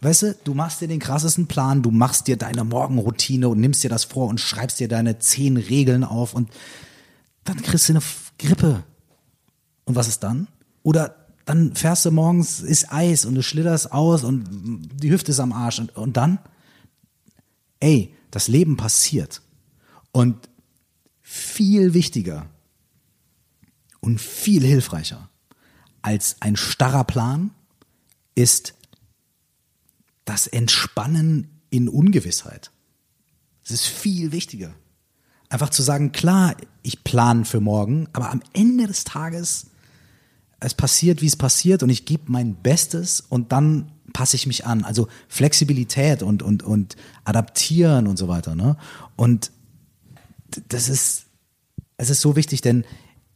[0.00, 3.84] weißt du, du machst dir den krassesten Plan, du machst dir deine Morgenroutine und nimmst
[3.84, 6.48] dir das vor und schreibst dir deine zehn Regeln auf und
[7.44, 8.02] dann kriegst du eine
[8.38, 8.84] Grippe.
[9.84, 10.48] Und was ist dann?
[10.82, 14.44] Oder dann fährst du morgens, ist Eis und du schlitterst aus und
[15.02, 15.80] die Hüfte ist am Arsch.
[15.80, 16.38] Und, und dann?
[17.80, 19.42] Ey, das Leben passiert.
[20.12, 20.48] Und
[21.20, 22.46] viel wichtiger
[24.00, 25.28] und viel hilfreicher
[26.02, 27.52] als ein starrer Plan
[28.34, 28.74] ist
[30.24, 32.70] das Entspannen in Ungewissheit.
[33.64, 34.74] Es ist viel wichtiger.
[35.52, 39.66] Einfach zu sagen, klar, ich plane für morgen, aber am Ende des Tages,
[40.60, 44.64] es passiert, wie es passiert und ich gebe mein Bestes und dann passe ich mich
[44.64, 44.82] an.
[44.82, 48.54] Also Flexibilität und, und, und adaptieren und so weiter.
[48.54, 48.78] Ne?
[49.14, 49.50] Und
[50.68, 51.26] das ist,
[51.98, 52.86] es ist so wichtig, denn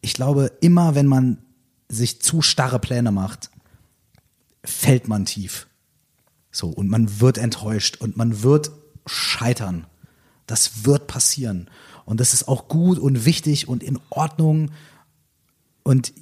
[0.00, 1.36] ich glaube, immer wenn man
[1.90, 3.50] sich zu starre Pläne macht,
[4.64, 5.66] fällt man tief.
[6.50, 8.70] So, und man wird enttäuscht und man wird
[9.04, 9.86] scheitern.
[10.46, 11.68] Das wird passieren.
[12.06, 14.70] Und das ist auch gut und wichtig und in Ordnung.
[15.82, 16.12] Und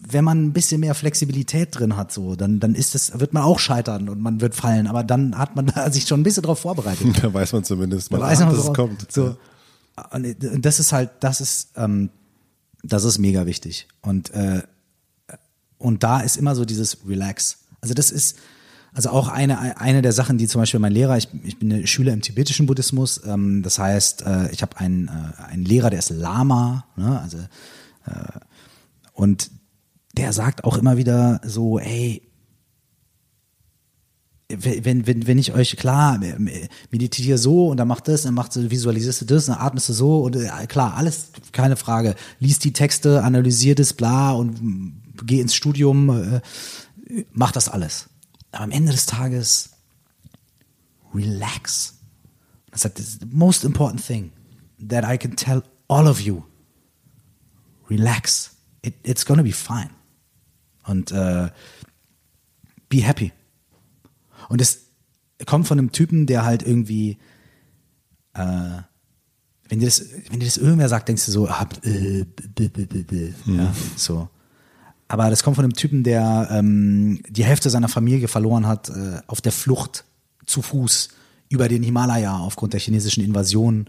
[0.00, 3.44] wenn man ein bisschen mehr Flexibilität drin hat, so, dann, dann ist es, wird man
[3.44, 4.86] auch scheitern und man wird fallen.
[4.86, 7.06] Aber dann hat man sich schon ein bisschen darauf vorbereitet.
[7.22, 9.10] Da weiß man zumindest mal, Da weiß man, dass es kommt.
[9.10, 9.36] So.
[10.10, 12.10] Und das ist halt, das ist, ähm,
[12.82, 13.88] das ist mega wichtig.
[14.02, 14.62] Und, äh,
[15.78, 17.58] und da ist immer so dieses Relax.
[17.80, 18.36] Also das ist,
[18.92, 22.12] also auch eine, eine der Sachen, die zum Beispiel mein Lehrer, ich, ich bin Schüler
[22.12, 26.10] im tibetischen Buddhismus, ähm, das heißt, äh, ich habe einen, äh, einen Lehrer, der ist
[26.10, 28.40] Lama, ne, also äh,
[29.12, 29.50] und
[30.16, 32.22] der sagt auch immer wieder so, ey,
[34.48, 36.18] wenn, wenn, wenn ich euch, klar,
[36.90, 39.92] meditiere so und dann macht das, dann machst du, visualisierst du das, dann atmest du
[39.92, 42.14] so und äh, klar, alles, keine Frage.
[42.40, 48.08] Lies die Texte, analysier das, bla und mm, geh ins Studium, äh, mach das alles.
[48.52, 49.70] Aber am Ende des Tages,
[51.14, 51.98] relax.
[52.70, 54.32] Das ist the most important thing
[54.78, 56.44] that I can tell all of you.
[57.90, 58.56] Relax.
[58.82, 59.90] It, it's gonna be fine.
[60.84, 61.50] Und äh,
[62.88, 63.32] be happy.
[64.48, 64.86] Und es
[65.46, 67.18] kommt von einem Typen, der halt irgendwie,
[68.34, 68.82] äh,
[69.68, 72.24] wenn dir das, wenn dir das irgendwer sagt, denkst du so, ah, äh,
[73.46, 74.28] ja, so.
[75.08, 79.20] Aber das kommt von einem Typen, der ähm, die Hälfte seiner Familie verloren hat äh,
[79.26, 80.04] auf der Flucht
[80.44, 81.08] zu Fuß
[81.48, 83.88] über den Himalaya aufgrund der chinesischen Invasion.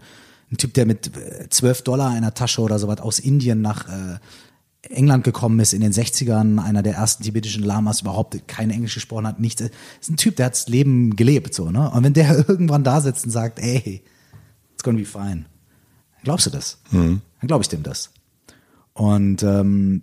[0.50, 3.86] Ein Typ, der mit äh, 12 Dollar in der Tasche oder sowas aus Indien nach
[3.86, 4.18] äh,
[4.88, 9.26] England gekommen ist in den 60ern, einer der ersten tibetischen Lamas überhaupt kein Englisch gesprochen
[9.26, 9.60] hat, nichts.
[9.60, 11.90] ist ein Typ, der hat's Leben gelebt, so, ne?
[11.90, 14.02] Und wenn der irgendwann da sitzt und sagt, ey,
[14.72, 15.44] it's gonna be fine,
[16.14, 16.78] dann glaubst du das.
[17.40, 18.10] Dann glaube ich dem das.
[18.94, 20.02] Und ähm,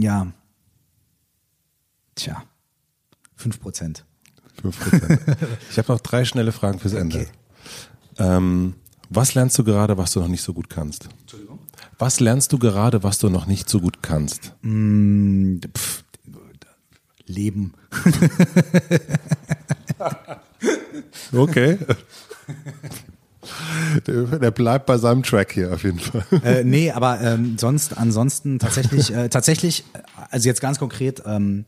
[0.00, 0.32] ja,
[2.14, 2.42] tja,
[3.36, 4.04] fünf Prozent.
[4.62, 5.46] 5%.
[5.70, 7.20] Ich habe noch drei schnelle Fragen fürs Ende.
[7.20, 7.28] Okay.
[8.18, 8.74] Ähm,
[9.08, 11.08] was lernst du gerade, was du noch nicht so gut kannst?
[11.20, 11.60] Entschuldigung?
[11.98, 14.54] Was lernst du gerade, was du noch nicht so gut kannst?
[14.62, 16.04] Pff,
[17.26, 17.74] Leben.
[21.32, 21.78] Okay.
[24.06, 26.24] Der, bleibt bei seinem Track hier auf jeden Fall.
[26.44, 29.98] äh, nee, aber ähm, sonst, ansonsten tatsächlich, äh, tatsächlich, äh,
[30.30, 31.64] also jetzt ganz konkret, ähm,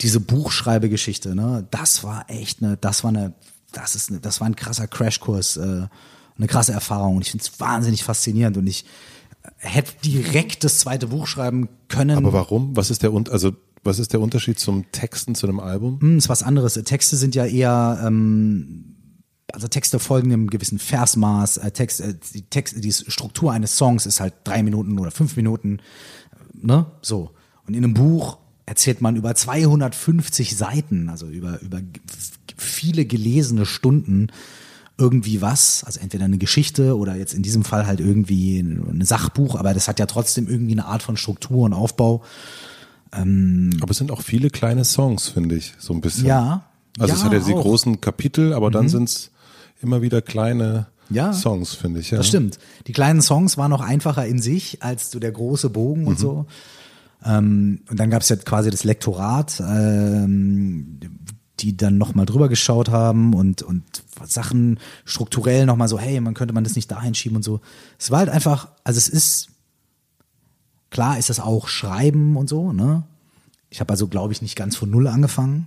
[0.00, 3.34] diese Buchschreibegeschichte, ne, das war echt eine, das war eine,
[3.72, 5.86] das ist eine, das war ein krasser Crashkurs, äh,
[6.38, 8.84] eine krasse Erfahrung und ich finde es wahnsinnig faszinierend und ich
[9.42, 12.18] äh, hätte direkt das zweite Buch schreiben können.
[12.18, 12.76] Aber warum?
[12.76, 13.52] Was ist der Un also
[13.86, 16.00] was ist der Unterschied zum Texten zu einem Album?
[16.00, 16.74] Hm, ist was anderes.
[16.74, 18.95] Texte sind ja eher, ähm,
[19.52, 21.58] also Texte folgen einem gewissen Versmaß.
[21.58, 25.36] Äh, Text, äh, die, Text, die Struktur eines Songs ist halt drei Minuten oder fünf
[25.36, 25.78] Minuten,
[26.54, 26.86] ne?
[27.02, 27.30] So.
[27.66, 31.80] Und in einem Buch erzählt man über 250 Seiten, also über, über
[32.56, 34.28] viele gelesene Stunden
[34.98, 39.56] irgendwie was, also entweder eine Geschichte oder jetzt in diesem Fall halt irgendwie ein Sachbuch,
[39.56, 42.22] aber das hat ja trotzdem irgendwie eine Art von Struktur und Aufbau.
[43.10, 46.26] Aber es sind auch viele kleine Songs, finde ich, so ein bisschen.
[46.26, 46.64] Ja.
[46.98, 47.54] Also es ja, hat ja die.
[47.54, 47.60] Mhm.
[47.60, 49.30] großen Kapitel, aber dann sind es
[49.80, 51.32] immer wieder kleine Ja.
[51.32, 52.10] Songs, finde ich.
[52.10, 52.18] Ja.
[52.18, 52.58] Das stimmt.
[52.86, 56.06] Die kleinen Songs waren noch einfacher in sich als so der große Bogen Mhm.
[56.08, 56.46] und so.
[57.24, 60.98] Ähm, und dann gab es ja quasi das Lektorat, ähm,
[61.60, 63.82] die dann nochmal drüber geschaut haben und, und
[64.26, 67.60] Sachen strukturell nochmal so, hey, man könnte man das nicht dahin schieben und so.
[67.98, 69.48] Es war halt einfach, also es ist,
[70.90, 73.04] klar ist das auch Schreiben und so, ne?
[73.70, 75.66] Ich habe also, glaube ich, nicht ganz von null angefangen.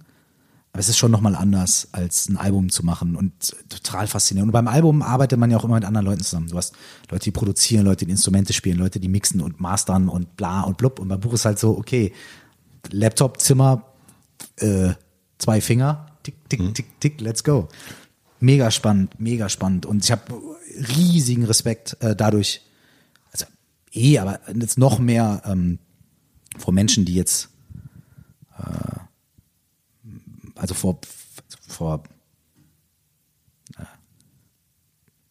[0.71, 4.49] Aber es ist schon nochmal anders, als ein Album zu machen und total faszinierend.
[4.49, 6.47] Und beim Album arbeitet man ja auch immer mit anderen Leuten zusammen.
[6.47, 6.75] Du hast
[7.09, 10.77] Leute, die produzieren, Leute, die Instrumente spielen, Leute, die mixen und mastern und bla und
[10.77, 10.99] blub.
[10.99, 12.13] Und beim Buch ist halt so, okay,
[12.91, 13.83] Laptop, Zimmer,
[14.57, 14.93] äh,
[15.39, 17.67] zwei Finger, tick, tick, tick, tick, let's go.
[18.39, 19.85] Mega spannend, mega spannend.
[19.85, 20.21] Und ich habe
[20.95, 22.61] riesigen Respekt äh, dadurch,
[23.31, 23.45] also
[23.91, 25.79] eh, aber jetzt noch mehr ähm,
[26.57, 27.49] vor Menschen, die jetzt
[30.59, 30.99] also vor,
[31.67, 32.03] vor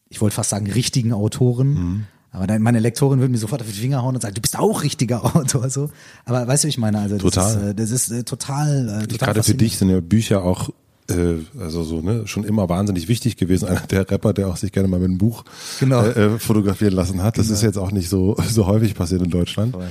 [0.08, 2.04] ich wollte fast sagen richtigen Autoren, Mhm.
[2.32, 4.58] aber dann meine Lektorin würde mir sofort auf die Finger hauen und sagen, du bist
[4.58, 5.68] auch richtiger Autor.
[5.70, 5.90] So.
[6.24, 6.98] Aber weißt du, wie ich meine?
[6.98, 7.56] Also das Total.
[7.56, 10.70] ist, äh, das ist äh, total, äh, total Gerade für dich sind ja Bücher auch
[11.10, 13.66] äh, also so ne schon immer wahnsinnig wichtig gewesen.
[13.68, 15.44] Einer der Rapper, der auch sich gerne mal mit einem Buch
[15.80, 16.02] Genau.
[16.02, 17.38] äh, äh, fotografieren lassen hat.
[17.38, 19.72] Das ist jetzt auch nicht so so häufig passiert in Deutschland.
[19.74, 19.88] Voll.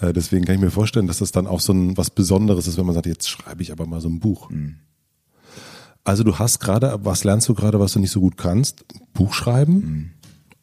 [0.00, 2.76] Äh, deswegen kann ich mir vorstellen, dass das dann auch so ein was Besonderes ist,
[2.78, 4.50] wenn man sagt, jetzt schreibe ich aber mal so ein Buch.
[4.50, 4.76] Mhm.
[6.04, 8.84] Also du hast gerade, was lernst du gerade, was du nicht so gut kannst?
[9.14, 9.74] Buch schreiben.
[9.74, 10.10] Mhm.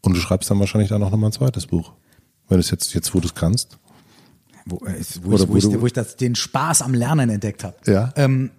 [0.02, 1.94] Und du schreibst dann wahrscheinlich dann auch nochmal ein zweites Buch.
[2.48, 3.78] Wenn du es jetzt, jetzt wo du es kannst.
[4.66, 6.94] wo, äh, wo, Oder ich, wo, wo ich, du- wo ich das, den Spaß am
[6.94, 7.76] Lernen entdeckt habe.
[7.86, 8.12] Ja.
[8.16, 8.52] Ähm,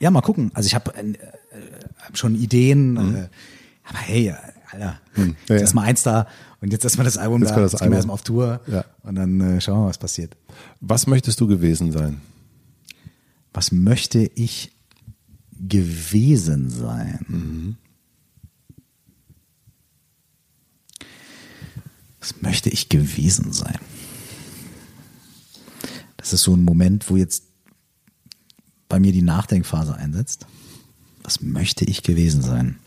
[0.00, 0.50] ja, mal gucken.
[0.54, 1.14] Also ich habe, äh,
[2.02, 2.96] hab schon Ideen.
[3.14, 3.28] Äh,
[3.88, 4.34] aber hey,
[4.70, 5.34] Alter, Hm.
[5.48, 5.66] Ja, ja.
[5.74, 6.26] mal eins da
[6.60, 7.56] und jetzt erstmal das Album Jetzt da.
[7.56, 8.10] mal das jetzt gehen wir Album.
[8.10, 8.84] erstmal auf Tour Ja.
[9.02, 10.36] und dann äh, schauen wir, was passiert.
[10.80, 12.20] Was möchtest du gewesen sein?
[13.52, 14.72] Was möchte ich
[15.60, 17.76] gewesen sein?
[22.20, 23.78] Was möchte ich gewesen sein?
[26.16, 27.44] Das ist so ein Moment, wo jetzt
[28.88, 30.46] bei mir die Nachdenkphase einsetzt.
[31.22, 32.78] Was möchte ich gewesen sein?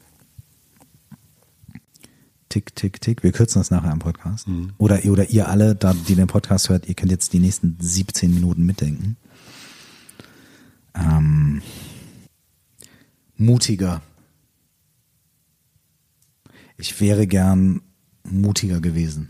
[2.52, 3.23] Tick, tick, tick.
[3.23, 4.45] Wir kürzen das nachher am Podcast.
[4.78, 8.34] Oder, oder ihr alle, da, die den Podcast hört, ihr könnt jetzt die nächsten 17
[8.34, 9.15] Minuten mitdenken.
[10.94, 11.61] Ähm,
[13.38, 14.02] mutiger.
[16.76, 17.84] Ich wäre gern
[18.23, 19.30] mutiger gewesen.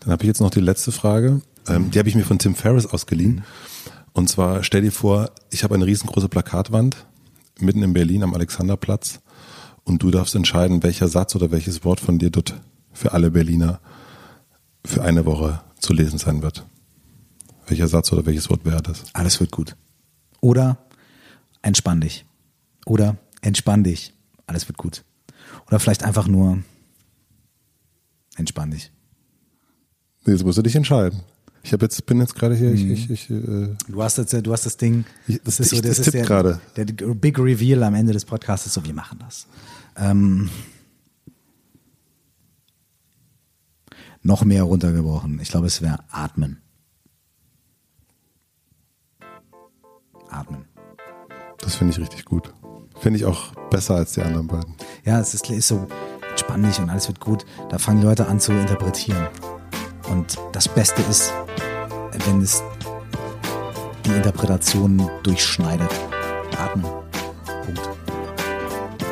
[0.00, 1.42] Dann habe ich jetzt noch die letzte Frage.
[1.68, 3.44] Ähm, die habe ich mir von Tim Ferriss ausgeliehen.
[4.14, 7.06] Und zwar stell dir vor, ich habe eine riesengroße Plakatwand
[7.60, 9.20] mitten in Berlin am Alexanderplatz
[9.84, 12.60] und du darfst entscheiden, welcher Satz oder welches Wort von dir dort
[12.92, 13.80] für alle Berliner
[14.84, 16.66] für eine Woche zu lesen sein wird.
[17.66, 19.04] Welcher Satz oder welches Wort wäre das?
[19.12, 19.76] Alles wird gut.
[20.40, 20.78] Oder
[21.62, 22.26] entspann dich.
[22.84, 24.14] Oder entspann dich.
[24.46, 25.04] Alles wird gut.
[25.68, 26.62] Oder vielleicht einfach nur
[28.36, 28.90] entspann dich.
[30.26, 31.20] Jetzt musst du dich entscheiden.
[31.64, 34.52] Ich habe jetzt, bin jetzt gerade hier, ich, ich, ich äh, Du hast jetzt, du
[34.52, 35.04] hast das Ding.
[35.44, 36.60] Das- ist ich- das tippt der, gerade.
[36.76, 39.46] der Big Reveal am Ende des Podcasts ist so, wir machen das.
[39.96, 40.50] Ähm,
[44.22, 45.38] noch mehr runtergebrochen.
[45.40, 46.60] Ich glaube, es wäre atmen.
[50.30, 50.64] Atmen.
[51.58, 52.52] das finde ich richtig gut.
[53.00, 54.74] Finde ich auch besser als die anderen beiden.
[55.04, 55.86] Ja, es ist, ist so
[56.36, 57.44] dich und alles wird gut.
[57.70, 59.28] Da fangen Leute an zu interpretieren.
[60.12, 61.32] Und das Beste ist,
[62.26, 62.62] wenn es
[64.04, 65.90] die Interpretation durchschneidet.
[66.58, 66.84] Atmen.
[67.64, 67.90] Punkt.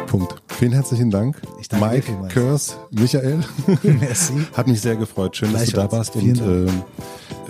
[0.06, 0.34] Punkt.
[0.58, 1.40] Vielen herzlichen Dank.
[1.58, 2.34] Ich danke Mike.
[2.34, 3.42] Kurs, Michael.
[3.82, 4.46] Merci.
[4.54, 5.36] Hat mich sehr gefreut.
[5.36, 6.82] Schön, dass du da warst und ähm,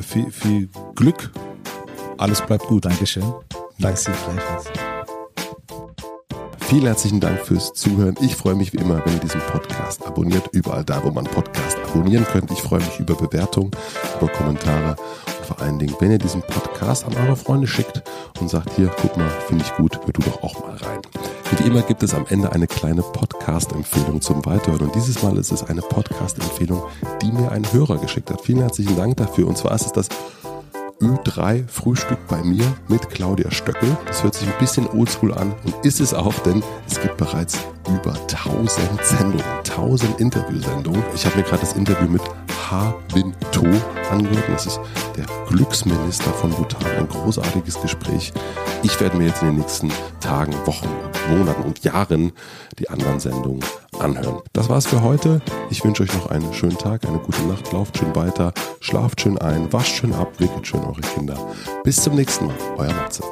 [0.01, 1.33] viel, viel Glück.
[2.19, 2.85] Alles bleibt gut.
[2.85, 3.25] Dankeschön.
[3.79, 4.90] Danke dir gleichfalls.
[6.71, 8.15] Vielen herzlichen Dank fürs Zuhören.
[8.21, 11.77] Ich freue mich wie immer, wenn ihr diesen Podcast abonniert, überall da, wo man Podcast
[11.85, 12.49] abonnieren könnt.
[12.53, 13.73] Ich freue mich über Bewertungen,
[14.21, 18.05] über Kommentare und vor allen Dingen, wenn ihr diesen Podcast an eure Freunde schickt
[18.41, 21.01] und sagt, hier, guck mal, finde ich gut, hör du doch auch mal rein.
[21.57, 24.83] Wie immer gibt es am Ende eine kleine Podcast-Empfehlung zum Weiterhören.
[24.83, 26.85] Und dieses Mal ist es eine Podcast-Empfehlung,
[27.21, 28.43] die mir ein Hörer geschickt hat.
[28.43, 29.49] Vielen herzlichen Dank dafür.
[29.49, 30.09] Und zwar ist es das
[31.01, 33.97] Ö3 Frühstück bei mir mit Claudia Stöckel.
[34.07, 37.59] Das hört sich ein bisschen oldschool an und ist es auch, denn es gibt bereits
[37.89, 41.03] über 1000 Sendungen, 1000 Interviewsendungen.
[41.15, 42.23] Ich habe mir gerade das Interview mit
[42.71, 43.65] Ha Bin To
[44.11, 44.45] angehört.
[44.49, 44.81] Das ist
[45.17, 46.85] der Glücksminister von Bhutan.
[46.99, 48.33] Ein großartiges Gespräch.
[48.83, 49.91] Ich werde mir jetzt in den nächsten
[50.21, 50.89] Tagen, Wochen,
[51.31, 52.33] Monaten und Jahren
[52.79, 53.65] die anderen Sendungen
[54.01, 54.41] anhören.
[54.53, 55.41] Das war's für heute.
[55.71, 57.73] Ich wünsche euch noch einen schönen Tag, eine gute Nacht.
[57.73, 61.37] Lauft schön weiter, schlaft schön ein, wascht schön ab, wickelt schön eure Kinder.
[61.85, 62.57] Bis zum nächsten Mal.
[62.77, 63.23] Euer Matze.